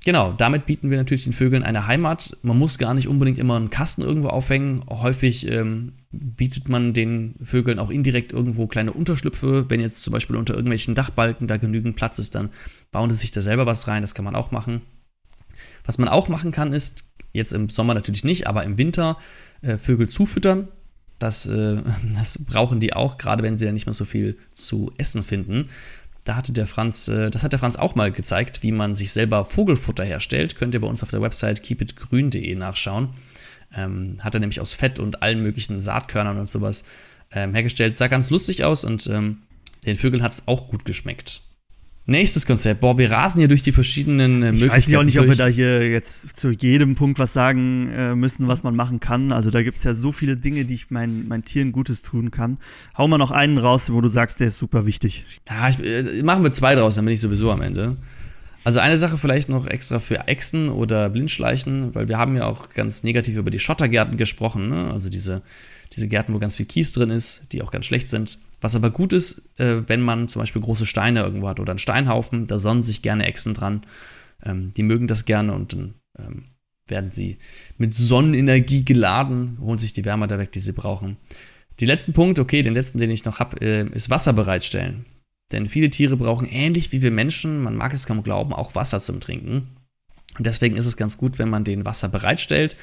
[0.05, 2.37] Genau, damit bieten wir natürlich den Vögeln eine Heimat.
[2.43, 4.83] Man muss gar nicht unbedingt immer einen Kasten irgendwo aufhängen.
[4.89, 9.69] Häufig ähm, bietet man den Vögeln auch indirekt irgendwo kleine Unterschlüpfe.
[9.69, 12.49] Wenn jetzt zum Beispiel unter irgendwelchen Dachbalken da genügend Platz ist, dann
[12.93, 14.03] bauen sie sich da selber was rein.
[14.03, 14.81] Das kann man auch machen.
[15.85, 19.19] Was man auch machen kann, ist, jetzt im Sommer natürlich nicht, aber im Winter
[19.63, 20.69] äh, Vögel zufüttern.
[21.19, 21.77] Das, äh,
[22.17, 25.69] das brauchen die auch, gerade wenn sie dann nicht mehr so viel zu essen finden.
[26.25, 29.13] Da hatte der Franz, äh, das hat der Franz auch mal gezeigt, wie man sich
[29.13, 30.57] selber Vogelfutter herstellt.
[30.57, 33.11] Könnt ihr bei uns auf der Website keepitgrün.de nachschauen.
[33.75, 36.85] Ähm, hat er nämlich aus Fett und allen möglichen Saatkörnern und sowas
[37.33, 37.97] ähm, hergestellt.
[37.97, 39.39] Sah ganz lustig aus und ähm,
[39.87, 41.43] den Vögeln hat es auch gut geschmeckt.
[42.11, 42.81] Nächstes Konzept.
[42.81, 44.81] Boah, wir rasen hier durch die verschiedenen äh, Möglichkeiten.
[44.81, 48.15] Ich weiß auch nicht, ob wir da hier jetzt zu jedem Punkt was sagen äh,
[48.15, 49.31] müssen, was man machen kann.
[49.31, 52.31] Also da gibt es ja so viele Dinge, die ich meinen mein Tieren Gutes tun
[52.31, 52.57] kann.
[52.97, 55.27] Hau mal noch einen raus, wo du sagst, der ist super wichtig.
[55.51, 57.99] Ja, ich, äh, machen wir zwei draus, dann bin ich sowieso am Ende.
[58.65, 62.71] Also eine Sache vielleicht noch extra für Echsen oder Blindschleichen, weil wir haben ja auch
[62.71, 64.91] ganz negativ über die Schottergärten gesprochen, ne?
[64.95, 65.43] also diese,
[65.95, 68.39] diese Gärten, wo ganz viel Kies drin ist, die auch ganz schlecht sind.
[68.61, 71.79] Was aber gut ist, äh, wenn man zum Beispiel große Steine irgendwo hat oder einen
[71.79, 73.87] Steinhaufen, da sonnen sich gerne Echsen dran.
[74.43, 76.45] Ähm, die mögen das gerne und dann ähm,
[76.87, 77.39] werden sie
[77.77, 81.17] mit Sonnenenergie geladen, holen sich die Wärme da weg, die sie brauchen.
[81.81, 85.05] Die letzten Punkt, okay, den letzten, den ich noch habe, äh, ist Wasser bereitstellen.
[85.53, 89.01] Denn viele Tiere brauchen ähnlich wie wir Menschen, man mag es kaum glauben, auch Wasser
[89.01, 89.69] zum Trinken.
[90.37, 92.77] Und deswegen ist es ganz gut, wenn man den Wasser bereitstellt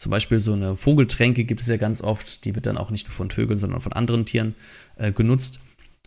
[0.00, 3.06] zum Beispiel so eine Vogeltränke gibt es ja ganz oft, die wird dann auch nicht
[3.06, 4.54] nur von Vögeln, sondern von anderen Tieren
[4.96, 5.60] äh, genutzt.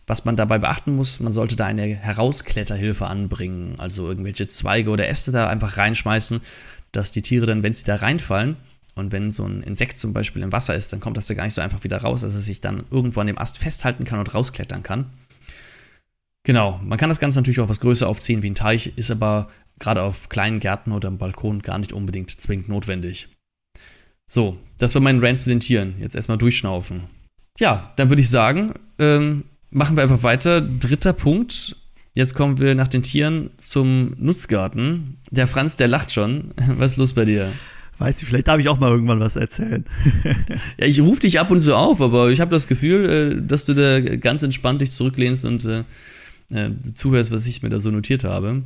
[0.08, 5.06] Was man dabei beachten muss, man sollte da eine Herauskletterhilfe anbringen, also irgendwelche Zweige oder
[5.06, 6.40] Äste da einfach reinschmeißen,
[6.90, 8.56] dass die Tiere dann, wenn sie da reinfallen
[8.96, 11.44] und wenn so ein Insekt zum Beispiel im Wasser ist, dann kommt das da gar
[11.44, 14.18] nicht so einfach wieder raus, dass es sich dann irgendwo an dem Ast festhalten kann
[14.18, 15.06] und rausklettern kann.
[16.42, 19.50] Genau, man kann das Ganze natürlich auch was größer aufziehen wie ein Teich, ist aber
[19.78, 23.28] gerade auf kleinen Gärten oder im Balkon gar nicht unbedingt zwingend notwendig.
[24.30, 25.94] So, das war mein Rant zu den Tieren.
[26.00, 27.04] Jetzt erstmal durchschnaufen.
[27.58, 30.60] ja, dann würde ich sagen, ähm, machen wir einfach weiter.
[30.60, 31.76] Dritter Punkt.
[32.14, 35.18] Jetzt kommen wir nach den Tieren zum Nutzgarten.
[35.30, 36.52] Der Franz, der lacht schon.
[36.78, 37.52] Was ist los bei dir?
[37.98, 39.84] Weiß ich, vielleicht darf ich auch mal irgendwann was erzählen.
[40.78, 43.64] ja, ich rufe dich ab und zu auf, aber ich habe das Gefühl, äh, dass
[43.64, 45.84] du da ganz entspannt dich zurücklehnst und äh,
[46.50, 48.62] äh, zuhörst, was ich mir da so notiert habe.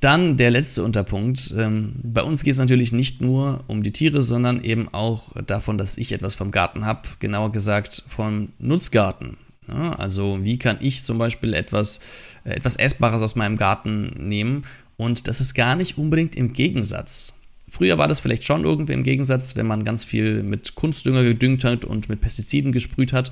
[0.00, 1.52] Dann der letzte Unterpunkt.
[1.56, 5.76] Ähm, bei uns geht es natürlich nicht nur um die Tiere, sondern eben auch davon,
[5.76, 9.36] dass ich etwas vom Garten habe, genauer gesagt vom Nutzgarten.
[9.66, 12.00] Also wie kann ich zum Beispiel etwas,
[12.44, 14.64] äh, etwas Essbares aus meinem Garten nehmen
[14.96, 17.34] und das ist gar nicht unbedingt im Gegensatz.
[17.68, 21.64] Früher war das vielleicht schon irgendwie im Gegensatz, wenn man ganz viel mit Kunstdünger gedüngt
[21.64, 23.30] hat und mit Pestiziden gesprüht hat.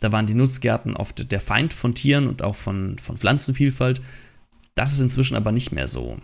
[0.00, 4.00] Da waren die Nutzgärten oft der Feind von Tieren und auch von, von Pflanzenvielfalt.
[4.78, 6.18] Das ist inzwischen aber nicht mehr so.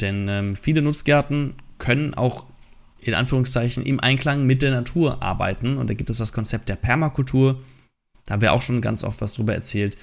[0.00, 2.46] Denn ähm, viele Nutzgärten können auch
[3.00, 5.76] in Anführungszeichen im Einklang mit der Natur arbeiten.
[5.76, 7.62] Und da gibt es das Konzept der Permakultur.
[8.24, 9.98] Da haben wir auch schon ganz oft was drüber erzählt.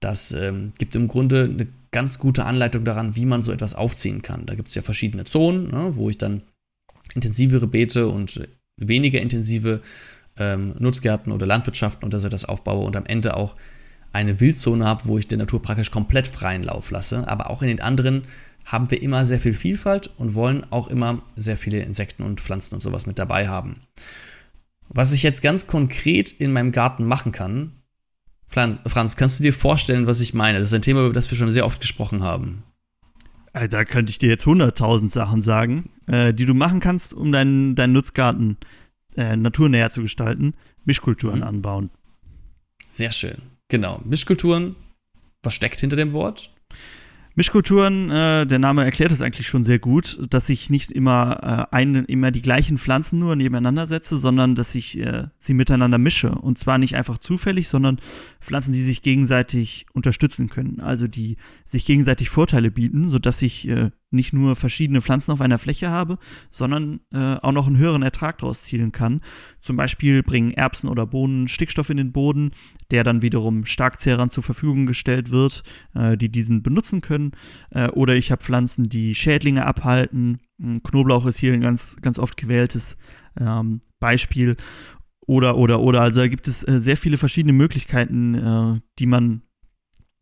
[0.00, 4.22] Das ähm, gibt im Grunde eine ganz gute Anleitung daran, wie man so etwas aufziehen
[4.22, 4.44] kann.
[4.46, 6.42] Da gibt es ja verschiedene Zonen, ne, wo ich dann
[7.14, 8.40] intensivere Beete und
[8.76, 9.82] weniger intensive
[10.36, 13.54] ähm, Nutzgärten oder Landwirtschaften oder so etwas aufbaue und am Ende auch
[14.16, 17.28] eine Wildzone habe, wo ich der Natur praktisch komplett freien Lauf lasse.
[17.28, 18.24] Aber auch in den anderen
[18.64, 22.74] haben wir immer sehr viel Vielfalt und wollen auch immer sehr viele Insekten und Pflanzen
[22.74, 23.82] und sowas mit dabei haben.
[24.88, 27.72] Was ich jetzt ganz konkret in meinem Garten machen kann,
[28.48, 30.60] Franz, kannst du dir vorstellen, was ich meine?
[30.60, 32.62] Das ist ein Thema, über das wir schon sehr oft gesprochen haben.
[33.52, 37.32] Äh, da könnte ich dir jetzt hunderttausend Sachen sagen, äh, die du machen kannst, um
[37.32, 38.56] deinen, deinen Nutzgarten
[39.16, 40.54] äh, naturnäher zu gestalten.
[40.84, 41.46] Mischkulturen mhm.
[41.46, 41.90] anbauen.
[42.88, 43.55] Sehr schön.
[43.68, 44.76] Genau, Mischkulturen.
[45.42, 46.50] Was steckt hinter dem Wort?
[47.38, 51.74] Mischkulturen, äh, der Name erklärt es eigentlich schon sehr gut, dass ich nicht immer, äh,
[51.76, 56.30] ein, immer die gleichen Pflanzen nur nebeneinander setze, sondern dass ich äh, sie miteinander mische.
[56.30, 58.00] Und zwar nicht einfach zufällig, sondern
[58.40, 60.80] Pflanzen, die sich gegenseitig unterstützen können.
[60.80, 65.58] Also die sich gegenseitig Vorteile bieten, sodass ich äh, nicht nur verschiedene Pflanzen auf einer
[65.58, 66.18] Fläche habe,
[66.50, 69.20] sondern äh, auch noch einen höheren Ertrag daraus zielen kann.
[69.58, 72.52] Zum Beispiel bringen Erbsen oder Bohnen Stickstoff in den Boden,
[72.90, 75.62] der dann wiederum Starkzehrern zur Verfügung gestellt wird,
[75.94, 77.32] äh, die diesen benutzen können.
[77.70, 80.40] Äh, oder ich habe Pflanzen, die Schädlinge abhalten.
[80.58, 82.96] Knoblauch ist hier ein ganz, ganz oft gewähltes
[83.38, 84.56] ähm, Beispiel.
[85.26, 86.02] Oder, oder, oder.
[86.02, 89.42] Also da gibt es äh, sehr viele verschiedene Möglichkeiten, äh, die man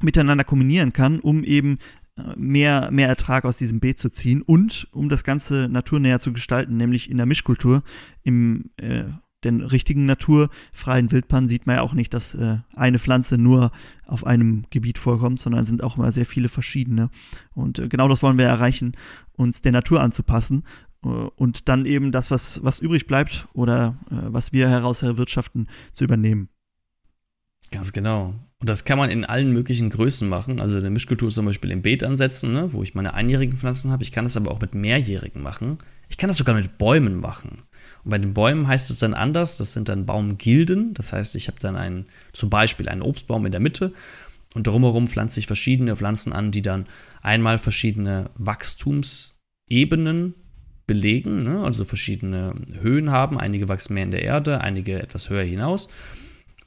[0.03, 1.79] miteinander kombinieren kann, um eben
[2.37, 6.77] mehr, mehr Ertrag aus diesem Beet zu ziehen und um das Ganze naturnäher zu gestalten,
[6.77, 7.83] nämlich in der Mischkultur.
[8.23, 9.05] Im äh,
[9.45, 13.71] den richtigen naturfreien Wildbahn sieht man ja auch nicht, dass äh, eine Pflanze nur
[14.07, 17.11] auf einem Gebiet vorkommt, sondern sind auch immer sehr viele verschiedene.
[17.55, 18.93] Und äh, genau das wollen wir erreichen,
[19.33, 20.65] uns der Natur anzupassen
[21.05, 25.69] äh, und dann eben das, was, was übrig bleibt oder äh, was wir heraus erwirtschaften,
[25.93, 26.49] zu übernehmen.
[27.71, 28.35] Ganz genau.
[28.65, 30.59] Und das kann man in allen möglichen Größen machen.
[30.59, 34.03] Also eine Mischkultur zum Beispiel im Beet ansetzen, ne, wo ich meine einjährigen Pflanzen habe.
[34.03, 35.77] Ich kann das aber auch mit mehrjährigen machen.
[36.09, 37.59] Ich kann das sogar mit Bäumen machen.
[38.05, 39.59] Und bei den Bäumen heißt es dann anders.
[39.59, 40.95] Das sind dann Baumgilden.
[40.95, 43.93] Das heißt, ich habe dann einen, zum Beispiel einen Obstbaum in der Mitte
[44.55, 46.87] und drumherum pflanze ich verschiedene Pflanzen an, die dann
[47.21, 50.33] einmal verschiedene Wachstumsebenen
[50.87, 51.63] belegen, ne?
[51.63, 53.39] also verschiedene Höhen haben.
[53.39, 55.91] Einige wachsen mehr in der Erde, einige etwas höher hinaus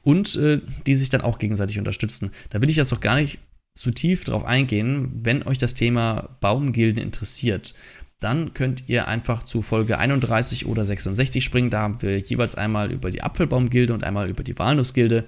[0.08, 2.30] und äh, die sich dann auch gegenseitig unterstützen.
[2.48, 3.40] Da will ich jetzt doch gar nicht
[3.74, 5.20] zu tief drauf eingehen.
[5.22, 7.74] Wenn euch das Thema Baumgilden interessiert,
[8.18, 11.68] dann könnt ihr einfach zu Folge 31 oder 66 springen.
[11.68, 15.26] Da haben wir jeweils einmal über die Apfelbaumgilde und einmal über die Walnussgilde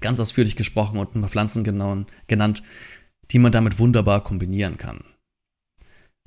[0.00, 2.62] ganz ausführlich gesprochen und ein paar Pflanzen genannt,
[3.32, 5.00] die man damit wunderbar kombinieren kann.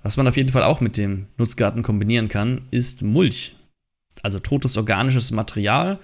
[0.03, 3.55] Was man auf jeden Fall auch mit dem Nutzgarten kombinieren kann, ist Mulch.
[4.21, 5.99] Also totes organisches Material,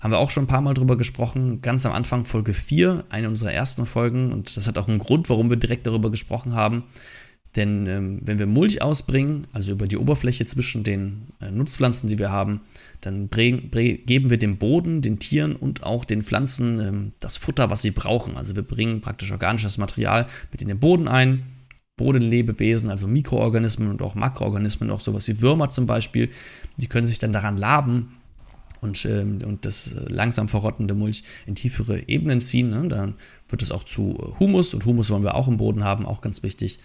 [0.00, 3.28] haben wir auch schon ein paar Mal drüber gesprochen, ganz am Anfang Folge 4, eine
[3.28, 4.32] unserer ersten Folgen.
[4.32, 6.84] Und das hat auch einen Grund, warum wir direkt darüber gesprochen haben.
[7.56, 12.18] Denn ähm, wenn wir Mulch ausbringen, also über die Oberfläche zwischen den äh, Nutzpflanzen, die
[12.18, 12.60] wir haben,
[13.00, 17.82] dann geben wir dem Boden, den Tieren und auch den Pflanzen ähm, das Futter, was
[17.82, 18.36] sie brauchen.
[18.36, 21.44] Also wir bringen praktisch organisches Material mit in den Boden ein.
[21.96, 26.30] Bodenlebewesen, also Mikroorganismen und auch Makroorganismen, auch sowas wie Würmer zum Beispiel,
[26.78, 28.16] die können sich dann daran laben
[28.80, 32.70] und, ähm, und das äh, langsam verrottende Mulch in tiefere Ebenen ziehen.
[32.70, 32.88] Ne?
[32.88, 33.14] Dann
[33.48, 36.20] wird es auch zu äh, Humus und Humus wollen wir auch im Boden haben, auch
[36.20, 36.78] ganz wichtig.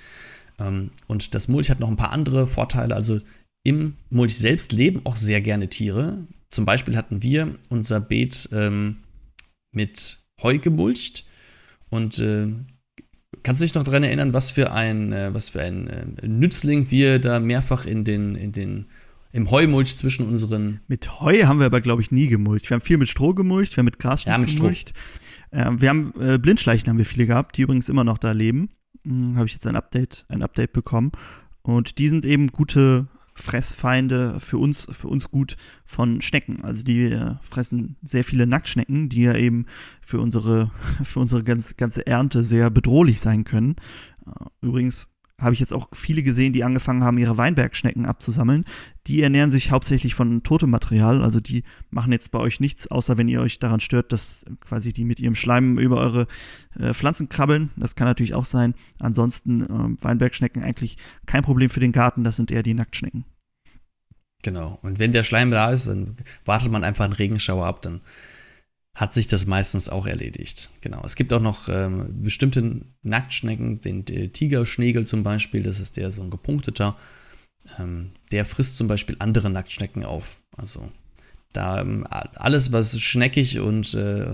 [0.60, 2.96] Ähm, und das Mulch hat noch ein paar andere Vorteile.
[2.96, 3.22] Also
[3.64, 6.20] im Mulch selbst leben auch sehr gerne Tiere.
[6.50, 8.98] Zum Beispiel hatten wir unser Beet ähm,
[9.74, 11.26] mit Heu gemulcht
[11.90, 12.48] und äh,
[13.44, 17.20] Kannst du dich noch daran erinnern, was für ein, äh, was für ein Nützling wir
[17.20, 18.88] da mehrfach in den, in den
[19.36, 20.80] im Heumulch zwischen unseren.
[20.88, 22.70] Mit Heu haben wir aber, glaube ich, nie gemulcht.
[22.70, 24.94] Wir haben viel mit Stroh gemulcht, wir haben mit Gras ja, mit gemulcht.
[25.52, 28.70] Äh, wir haben äh, Blindschleichen haben wir viele gehabt, die übrigens immer noch da leben.
[29.04, 31.12] Hm, Habe ich jetzt ein Update, ein Update bekommen.
[31.64, 36.64] Und die sind eben gute Fressfeinde für uns, für uns gut von Schnecken.
[36.64, 39.66] Also die äh, fressen sehr viele Nacktschnecken, die ja eben
[40.00, 40.72] für unsere,
[41.04, 43.76] für unsere ganz, ganze Ernte sehr bedrohlich sein können.
[44.26, 45.10] Äh, übrigens
[45.40, 48.64] habe ich jetzt auch viele gesehen, die angefangen haben, ihre Weinbergschnecken abzusammeln.
[49.08, 51.22] Die ernähren sich hauptsächlich von totem Material.
[51.22, 54.94] Also die machen jetzt bei euch nichts, außer wenn ihr euch daran stört, dass quasi
[54.94, 56.28] die mit ihrem Schleim über eure
[56.80, 57.72] äh, Pflanzen krabbeln.
[57.76, 58.76] Das kann natürlich auch sein.
[59.00, 62.24] Ansonsten äh, Weinbergschnecken eigentlich kein Problem für den Garten.
[62.24, 63.26] Das sind eher die Nacktschnecken.
[64.42, 64.80] Genau.
[64.84, 66.16] Und wenn der Schleim da ist, dann
[66.46, 68.02] wartet man einfach einen Regenschauer ab, dann
[68.96, 70.72] hat sich das meistens auch erledigt.
[70.80, 71.02] Genau.
[71.04, 76.12] Es gibt auch noch ähm, bestimmte Nacktschnecken, den, den Tigerschnegel zum Beispiel, das ist der
[76.14, 76.96] so ein gepunkteter.
[77.78, 80.38] Ähm, der frisst zum Beispiel andere Nacktschnecken auf.
[80.56, 80.90] Also
[81.52, 84.28] da ähm, alles, was schneckig und, äh,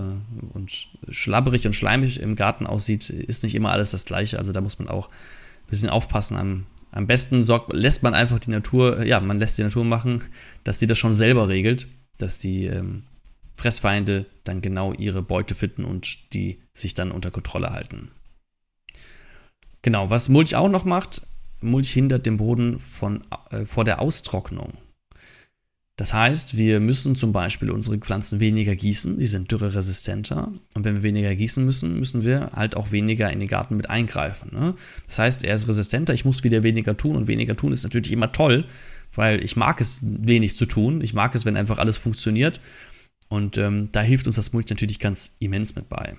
[0.52, 4.38] und schlabberig und schleimig im Garten aussieht, ist nicht immer alles das gleiche.
[4.38, 6.36] Also da muss man auch ein bisschen aufpassen.
[6.36, 10.22] Am, am besten sorgt, lässt man einfach die Natur, ja, man lässt die Natur machen,
[10.62, 11.88] dass sie das schon selber regelt,
[12.18, 13.02] dass die ähm,
[13.54, 18.10] Fressfeinde dann genau ihre Beute finden und die sich dann unter Kontrolle halten.
[19.82, 21.26] Genau, was Mulch auch noch macht,
[21.60, 24.74] Mulch hindert den Boden von, äh, vor der Austrocknung.
[25.96, 30.50] Das heißt, wir müssen zum Beispiel unsere Pflanzen weniger gießen, die sind dürreresistenter.
[30.74, 33.90] Und wenn wir weniger gießen müssen, müssen wir halt auch weniger in den Garten mit
[33.90, 34.50] eingreifen.
[34.52, 34.74] Ne?
[35.06, 38.10] Das heißt, er ist resistenter, ich muss wieder weniger tun und weniger tun ist natürlich
[38.10, 38.64] immer toll,
[39.14, 41.02] weil ich mag es, wenig zu tun.
[41.02, 42.58] Ich mag es, wenn einfach alles funktioniert.
[43.32, 46.16] Und ähm, da hilft uns das Mulch natürlich ganz immens mit bei.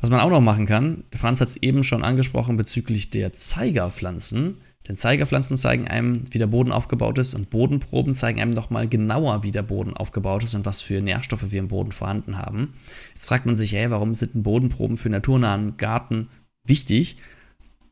[0.00, 4.56] Was man auch noch machen kann, Franz hat es eben schon angesprochen bezüglich der Zeigerpflanzen.
[4.88, 9.44] Denn Zeigerpflanzen zeigen einem, wie der Boden aufgebaut ist und Bodenproben zeigen einem nochmal genauer,
[9.44, 12.74] wie der Boden aufgebaut ist und was für Nährstoffe wir im Boden vorhanden haben.
[13.14, 16.30] Jetzt fragt man sich, hey, warum sind Bodenproben für naturnahen Garten
[16.64, 17.18] wichtig?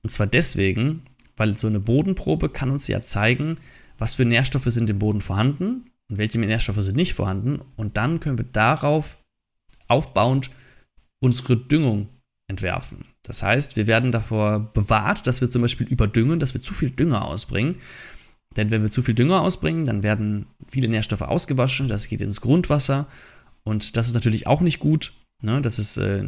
[0.02, 1.02] Und zwar deswegen,
[1.36, 3.58] weil so eine Bodenprobe kann uns ja zeigen,
[3.98, 7.60] was für Nährstoffe sind im Boden vorhanden und welche Nährstoffe sind nicht vorhanden.
[7.76, 9.18] Und dann können wir darauf
[9.88, 10.50] aufbauend
[11.20, 12.08] unsere Düngung
[12.48, 13.04] entwerfen.
[13.22, 16.90] Das heißt, wir werden davor bewahrt, dass wir zum Beispiel überdüngen, dass wir zu viel
[16.90, 17.76] Dünger ausbringen.
[18.56, 22.40] Denn wenn wir zu viel Dünger ausbringen, dann werden viele Nährstoffe ausgewaschen, das geht ins
[22.40, 23.06] Grundwasser
[23.62, 25.12] und das ist natürlich auch nicht gut.
[25.42, 25.60] Ne?
[25.60, 26.24] Das ist, äh,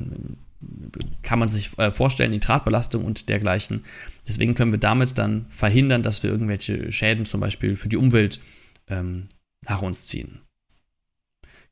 [1.23, 3.85] kann man sich äh, vorstellen, Nitratbelastung und dergleichen.
[4.29, 8.41] Deswegen können wir damit dann verhindern, dass wir irgendwelche Schäden zum Beispiel für die Umwelt
[8.89, 9.29] ähm,
[9.67, 10.41] nach uns ziehen.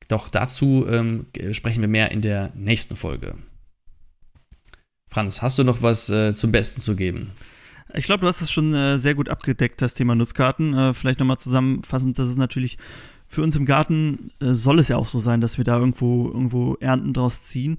[0.08, 3.36] Doch dazu ähm, sprechen wir mehr in der nächsten Folge.
[5.10, 7.32] Franz, hast du noch was äh, zum Besten zu geben?
[7.94, 10.74] Ich glaube, du hast es schon äh, sehr gut abgedeckt, das Thema Nutzkarten.
[10.74, 12.78] Äh, vielleicht nochmal zusammenfassend, dass es natürlich
[13.26, 16.26] für uns im Garten äh, soll es ja auch so sein, dass wir da irgendwo,
[16.26, 17.76] irgendwo Ernten draus ziehen.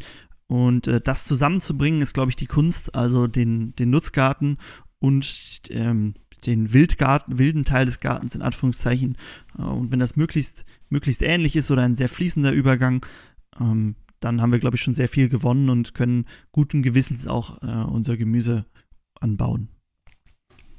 [0.47, 4.57] Und äh, das zusammenzubringen, ist, glaube ich, die Kunst, also den, den Nutzgarten
[4.99, 6.15] und ähm,
[6.45, 9.17] den Wildgarten, wilden Teil des Gartens in Anführungszeichen.
[9.57, 13.05] Äh, und wenn das möglichst, möglichst ähnlich ist oder ein sehr fließender Übergang,
[13.59, 17.61] ähm, dann haben wir, glaube ich, schon sehr viel gewonnen und können guten Gewissens auch
[17.61, 18.65] äh, unser Gemüse
[19.19, 19.69] anbauen.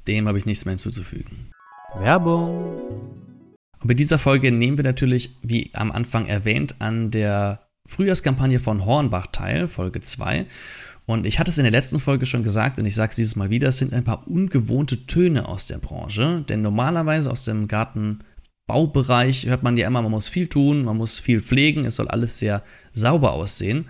[0.07, 1.51] Dem habe ich nichts mehr hinzuzufügen.
[1.95, 2.81] Werbung.
[3.79, 8.85] Und bei dieser Folge nehmen wir natürlich, wie am Anfang erwähnt, an der Frühjahrskampagne von
[8.85, 10.45] Hornbach teil, Folge 2.
[11.11, 13.35] Und ich hatte es in der letzten Folge schon gesagt und ich sage es dieses
[13.35, 17.67] Mal wieder, es sind ein paar ungewohnte Töne aus der Branche, denn normalerweise aus dem
[17.67, 22.07] Gartenbaubereich hört man ja immer, man muss viel tun, man muss viel pflegen, es soll
[22.07, 23.87] alles sehr sauber aussehen.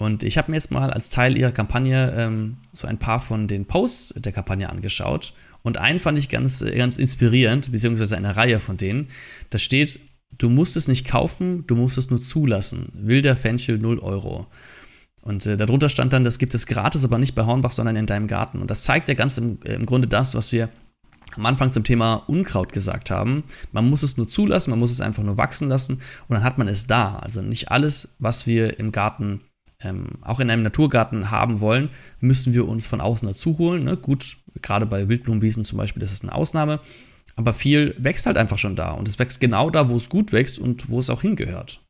[0.00, 3.46] Und ich habe mir jetzt mal als Teil ihrer Kampagne ähm, so ein paar von
[3.46, 5.34] den Posts der Kampagne angeschaut.
[5.62, 9.10] Und einen fand ich ganz, ganz inspirierend, beziehungsweise eine Reihe von denen.
[9.50, 10.00] Da steht,
[10.38, 12.90] du musst es nicht kaufen, du musst es nur zulassen.
[12.94, 14.48] Wilder Fenchel 0 Euro.
[15.28, 18.06] Und äh, darunter stand dann, das gibt es gratis, aber nicht bei Hornbach, sondern in
[18.06, 18.62] deinem Garten.
[18.62, 20.70] Und das zeigt ja ganz im, äh, im Grunde das, was wir
[21.36, 23.44] am Anfang zum Thema Unkraut gesagt haben.
[23.70, 26.56] Man muss es nur zulassen, man muss es einfach nur wachsen lassen und dann hat
[26.56, 27.16] man es da.
[27.16, 29.42] Also nicht alles, was wir im Garten,
[29.82, 33.84] ähm, auch in einem Naturgarten haben wollen, müssen wir uns von außen dazu holen.
[33.84, 33.98] Ne?
[33.98, 36.80] Gut, gerade bei Wildblumenwiesen zum Beispiel, das ist eine Ausnahme.
[37.36, 40.32] Aber viel wächst halt einfach schon da und es wächst genau da, wo es gut
[40.32, 41.82] wächst und wo es auch hingehört.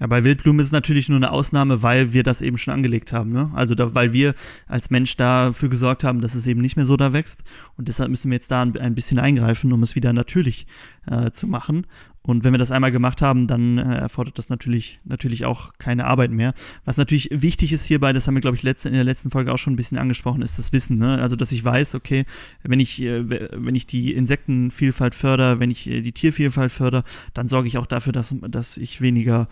[0.00, 3.12] Ja, bei Wildblumen ist es natürlich nur eine Ausnahme, weil wir das eben schon angelegt
[3.12, 3.32] haben.
[3.32, 3.50] Ne?
[3.54, 4.34] Also da, weil wir
[4.66, 7.44] als Mensch dafür gesorgt haben, dass es eben nicht mehr so da wächst.
[7.76, 10.66] Und deshalb müssen wir jetzt da ein, bisschen eingreifen, um es wieder natürlich
[11.06, 11.86] äh, zu machen.
[12.22, 16.04] Und wenn wir das einmal gemacht haben, dann äh, erfordert das natürlich, natürlich auch keine
[16.04, 16.54] Arbeit mehr.
[16.84, 19.52] Was natürlich wichtig ist hierbei, das haben wir, glaube ich, letzte, in der letzten Folge
[19.52, 20.98] auch schon ein bisschen angesprochen, ist das Wissen.
[20.98, 21.20] Ne?
[21.20, 22.24] Also, dass ich weiß, okay,
[22.62, 27.48] wenn ich, äh, wenn ich die Insektenvielfalt fördere, wenn ich äh, die Tiervielfalt fördere, dann
[27.48, 29.48] sorge ich auch dafür, dass, dass ich weniger,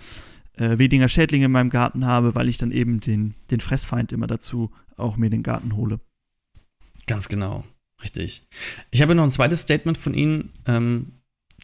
[0.58, 4.26] äh, weniger Schädlinge in meinem Garten habe, weil ich dann eben den, den Fressfeind immer
[4.26, 6.00] dazu auch mir den Garten hole.
[7.06, 7.64] Ganz genau.
[8.02, 8.46] Richtig.
[8.90, 10.50] Ich habe noch ein zweites Statement von Ihnen.
[10.66, 11.06] Ähm,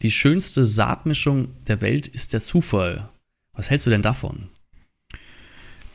[0.02, 3.08] die schönste Saatmischung der Welt ist der Zufall.
[3.52, 4.48] Was hältst du denn davon?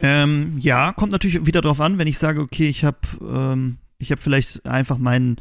[0.02, 4.14] Ähm, ja, kommt natürlich wieder darauf an, wenn ich sage, okay, ich habe ähm, ich
[4.14, 5.38] hab vielleicht einfach meinen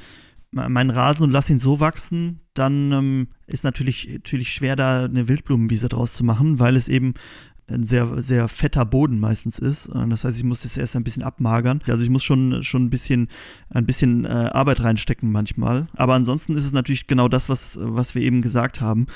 [0.50, 5.28] meinen Rasen und lasse ihn so wachsen, dann ähm, ist natürlich, natürlich schwer, da eine
[5.28, 7.14] Wildblumenwiese draus zu machen, weil es eben
[7.68, 9.88] ein sehr, sehr fetter Boden meistens ist.
[10.08, 11.80] Das heißt, ich muss es erst ein bisschen abmagern.
[11.86, 13.28] Also ich muss schon, schon ein bisschen,
[13.70, 15.88] ein bisschen äh, Arbeit reinstecken manchmal.
[15.94, 19.06] Aber ansonsten ist es natürlich genau das, was, was wir eben gesagt haben.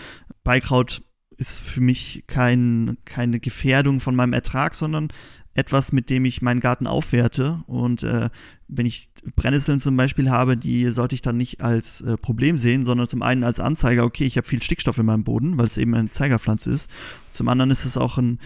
[0.44, 1.02] Beikraut
[1.36, 5.08] ist für mich kein, keine Gefährdung von meinem Ertrag, sondern
[5.54, 7.62] etwas, mit dem ich meinen Garten aufwerte.
[7.66, 8.30] Und äh,
[8.74, 12.84] wenn ich Brennnesseln zum Beispiel habe, die sollte ich dann nicht als äh, Problem sehen,
[12.84, 15.76] sondern zum einen als Anzeiger, okay, ich habe viel Stickstoff in meinem Boden, weil es
[15.76, 16.90] eben eine Zeigerpflanze ist.
[17.30, 18.38] Zum anderen ist es auch ein,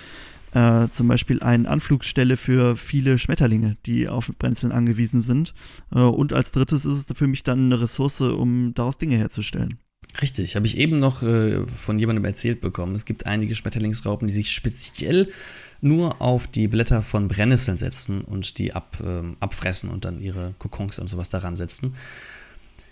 [0.52, 5.54] äh, zum Beispiel eine Anflugsstelle für viele Schmetterlinge, die auf Brennnesseln angewiesen sind.
[5.94, 9.78] Äh, und als drittes ist es für mich dann eine Ressource, um daraus Dinge herzustellen.
[10.22, 12.94] Richtig, habe ich eben noch äh, von jemandem erzählt bekommen.
[12.94, 15.28] Es gibt einige Schmetterlingsraupen, die sich speziell
[15.80, 20.54] nur auf die Blätter von Brennnesseln setzen und die ab, ähm, abfressen und dann ihre
[20.58, 21.94] Kokons und sowas daran setzen.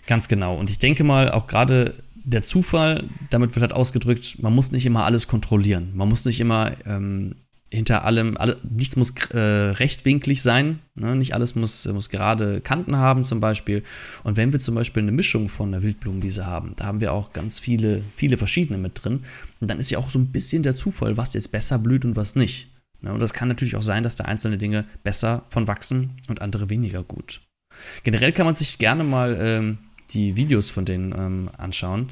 [0.07, 0.57] Ganz genau.
[0.57, 4.85] Und ich denke mal, auch gerade der Zufall, damit wird halt ausgedrückt, man muss nicht
[4.85, 5.91] immer alles kontrollieren.
[5.93, 7.35] Man muss nicht immer ähm,
[7.71, 11.15] hinter allem, alle, nichts muss äh, rechtwinklig sein, ne?
[11.15, 13.83] nicht alles muss, muss gerade Kanten haben zum Beispiel.
[14.23, 17.33] Und wenn wir zum Beispiel eine Mischung von einer Wildblumenwiese haben, da haben wir auch
[17.33, 19.23] ganz viele, viele verschiedene mit drin.
[19.59, 22.15] Und dann ist ja auch so ein bisschen der Zufall, was jetzt besser blüht und
[22.15, 22.69] was nicht.
[23.01, 23.13] Ne?
[23.13, 26.69] Und das kann natürlich auch sein, dass da einzelne Dinge besser von wachsen und andere
[26.69, 27.41] weniger gut.
[28.03, 29.77] Generell kann man sich gerne mal ähm,
[30.11, 32.09] die Videos von denen ähm, anschauen.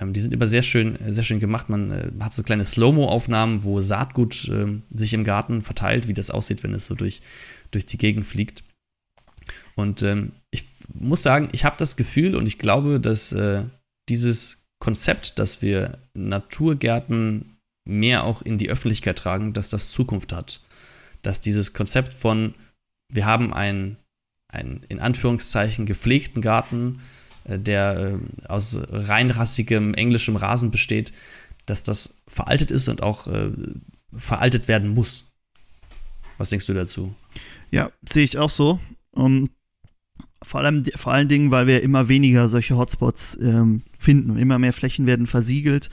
[0.00, 1.68] Ähm, die sind immer sehr schön, sehr schön gemacht.
[1.68, 6.30] Man äh, hat so kleine Slow-Mo-Aufnahmen, wo Saatgut äh, sich im Garten verteilt, wie das
[6.30, 7.20] aussieht, wenn es so durch,
[7.70, 8.62] durch die Gegend fliegt.
[9.74, 13.62] Und ähm, ich muss sagen, ich habe das Gefühl und ich glaube, dass äh,
[14.08, 17.51] dieses Konzept, dass wir Naturgärten
[17.84, 20.60] mehr auch in die Öffentlichkeit tragen, dass das Zukunft hat.
[21.22, 22.54] Dass dieses Konzept von,
[23.08, 23.96] wir haben einen,
[24.48, 27.00] einen in Anführungszeichen gepflegten Garten,
[27.44, 31.12] äh, der äh, aus reinrassigem englischem Rasen besteht,
[31.66, 33.50] dass das veraltet ist und auch äh,
[34.16, 35.32] veraltet werden muss.
[36.38, 37.14] Was denkst du dazu?
[37.70, 38.80] Ja, sehe ich auch so.
[39.12, 39.50] Um,
[40.42, 44.38] vor, allem, vor allen Dingen, weil wir immer weniger solche Hotspots ähm, finden.
[44.38, 45.88] Immer mehr Flächen werden versiegelt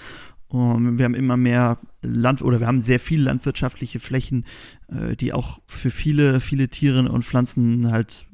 [0.52, 4.45] wir haben immer mehr Land oder wir haben sehr viele landwirtschaftliche Flächen,
[4.88, 8.26] äh, die auch für viele, viele Tiere und Pflanzen halt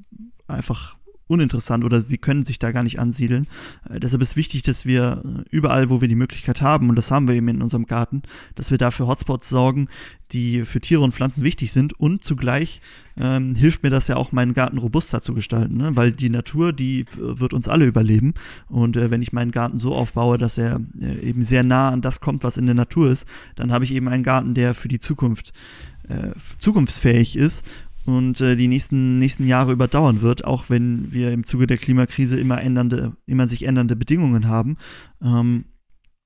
[0.47, 0.94] einfach
[1.27, 3.47] uninteressant oder sie können sich da gar nicht ansiedeln.
[3.89, 7.11] Äh, deshalb ist wichtig, dass wir äh, überall, wo wir die Möglichkeit haben, und das
[7.11, 8.21] haben wir eben in unserem Garten,
[8.55, 9.87] dass wir dafür Hotspots sorgen,
[10.31, 12.81] die für Tiere und Pflanzen wichtig sind und zugleich
[13.17, 15.95] ähm, hilft mir das ja auch, meinen Garten robuster zu gestalten, ne?
[15.95, 18.33] weil die Natur, die äh, wird uns alle überleben
[18.67, 22.01] und äh, wenn ich meinen Garten so aufbaue, dass er äh, eben sehr nah an
[22.01, 24.87] das kommt, was in der Natur ist, dann habe ich eben einen Garten, der für
[24.87, 25.53] die Zukunft
[26.07, 27.65] äh, zukunftsfähig ist
[28.05, 32.39] und äh, die nächsten, nächsten Jahre überdauern wird, auch wenn wir im Zuge der Klimakrise
[32.39, 34.77] immer ändernde, immer sich ändernde Bedingungen haben,
[35.21, 35.65] ähm,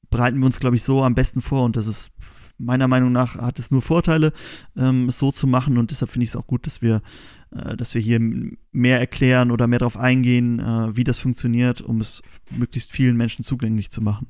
[0.10, 2.12] bereiten wir uns, glaube ich, so am besten vor und das ist
[2.60, 4.34] meiner Meinung nach hat es nur Vorteile,
[4.76, 7.02] ähm, es so zu machen und deshalb finde ich es auch gut, dass wir,
[7.52, 8.20] äh, dass wir hier
[8.72, 12.22] mehr erklären oder mehr darauf eingehen, äh, wie das funktioniert, um es
[12.52, 14.28] möglichst vielen Menschen zugänglich zu machen.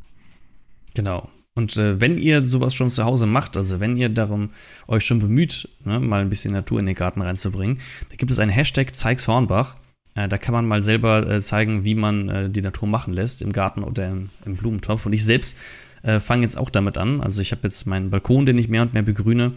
[0.94, 1.30] Genau.
[1.56, 4.52] Und äh, wenn ihr sowas schon zu Hause macht, also wenn ihr darum
[4.88, 7.80] euch schon bemüht, ne, mal ein bisschen Natur in den Garten reinzubringen,
[8.10, 9.76] da gibt es einen Hashtag Zeigshornbach.
[10.16, 13.42] Äh, da kann man mal selber äh, zeigen, wie man äh, die Natur machen lässt
[13.42, 15.06] im Garten oder im, im Blumentopf.
[15.06, 15.58] Und ich selbst
[16.04, 17.22] äh, fange jetzt auch damit an.
[17.22, 19.54] Also ich habe jetzt meinen Balkon, den ich mehr und mehr begrüne.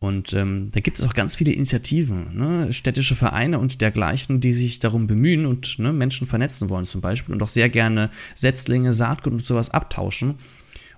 [0.00, 2.72] Und ähm, da gibt es auch ganz viele Initiativen, ne?
[2.72, 7.34] städtische Vereine und dergleichen, die sich darum bemühen und ne, Menschen vernetzen wollen zum Beispiel
[7.34, 10.36] und auch sehr gerne Setzlinge, Saatgut und sowas abtauschen.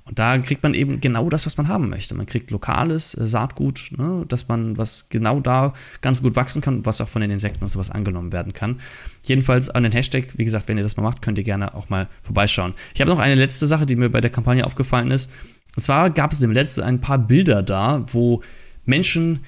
[0.05, 2.15] Und da kriegt man eben genau das, was man haben möchte.
[2.15, 6.85] Man kriegt lokales äh, Saatgut, ne, dass man was genau da ganz gut wachsen kann,
[6.85, 8.81] was auch von den Insekten und sowas angenommen werden kann.
[9.27, 11.91] Jedenfalls an den Hashtag, wie gesagt, wenn ihr das mal macht, könnt ihr gerne auch
[11.91, 12.75] mal vorbeischauen.
[12.95, 15.31] Ich habe noch eine letzte Sache, die mir bei der Kampagne aufgefallen ist.
[15.77, 18.43] Und zwar gab es im letzten ein paar Bilder da, wo
[18.85, 19.41] Menschen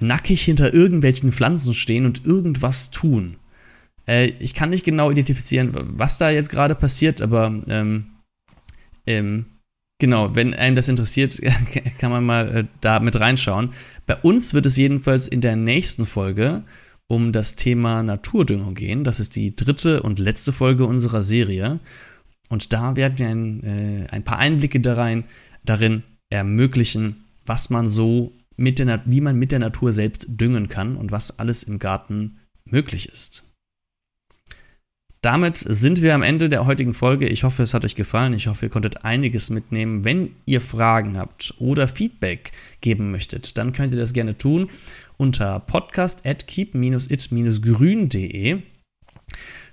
[0.00, 3.36] nackig hinter irgendwelchen Pflanzen stehen und irgendwas tun.
[4.06, 8.06] Äh, ich kann nicht genau identifizieren, was da jetzt gerade passiert, aber ähm,
[9.06, 9.46] ähm,
[10.00, 11.40] Genau, wenn einem das interessiert,
[11.98, 13.70] kann man mal äh, da mit reinschauen.
[14.06, 16.64] Bei uns wird es jedenfalls in der nächsten Folge
[17.06, 19.04] um das Thema Naturdüngung gehen.
[19.04, 21.80] Das ist die dritte und letzte Folge unserer Serie.
[22.48, 25.24] Und da werden wir ein, äh, ein paar Einblicke darein,
[25.64, 30.96] darin ermöglichen, was man so mit der, wie man mit der Natur selbst düngen kann
[30.96, 33.53] und was alles im Garten möglich ist.
[35.24, 37.26] Damit sind wir am Ende der heutigen Folge.
[37.26, 38.34] Ich hoffe, es hat euch gefallen.
[38.34, 40.04] Ich hoffe, ihr konntet einiges mitnehmen.
[40.04, 42.52] Wenn ihr Fragen habt oder Feedback
[42.82, 44.68] geben möchtet, dann könnt ihr das gerne tun
[45.16, 48.58] unter podcast at keep-it-grün.de.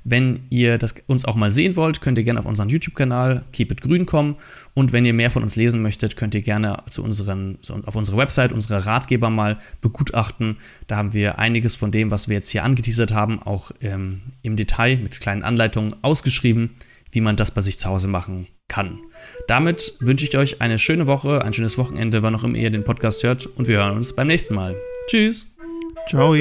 [0.06, 3.74] Wenn ihr das uns auch mal sehen wollt, könnt ihr gerne auf unseren YouTube-Kanal Keep
[3.74, 4.38] It Grün kommen.
[4.74, 8.18] Und wenn ihr mehr von uns lesen möchtet, könnt ihr gerne zu unseren, auf unserer
[8.18, 10.58] Website unsere Ratgeber mal begutachten.
[10.88, 14.56] Da haben wir einiges von dem, was wir jetzt hier angeteasert haben, auch ähm, im
[14.56, 16.72] Detail mit kleinen Anleitungen ausgeschrieben,
[17.12, 19.00] wie man das bei sich zu Hause machen kann.
[19.48, 22.86] Damit wünsche ich euch eine schöne Woche, ein schönes Wochenende, wann auch immer ihr den
[22.86, 23.46] Podcast hört.
[23.46, 24.78] Und wir hören uns beim nächsten Mal.
[25.08, 25.54] Tschüss.
[26.08, 26.34] Ciao.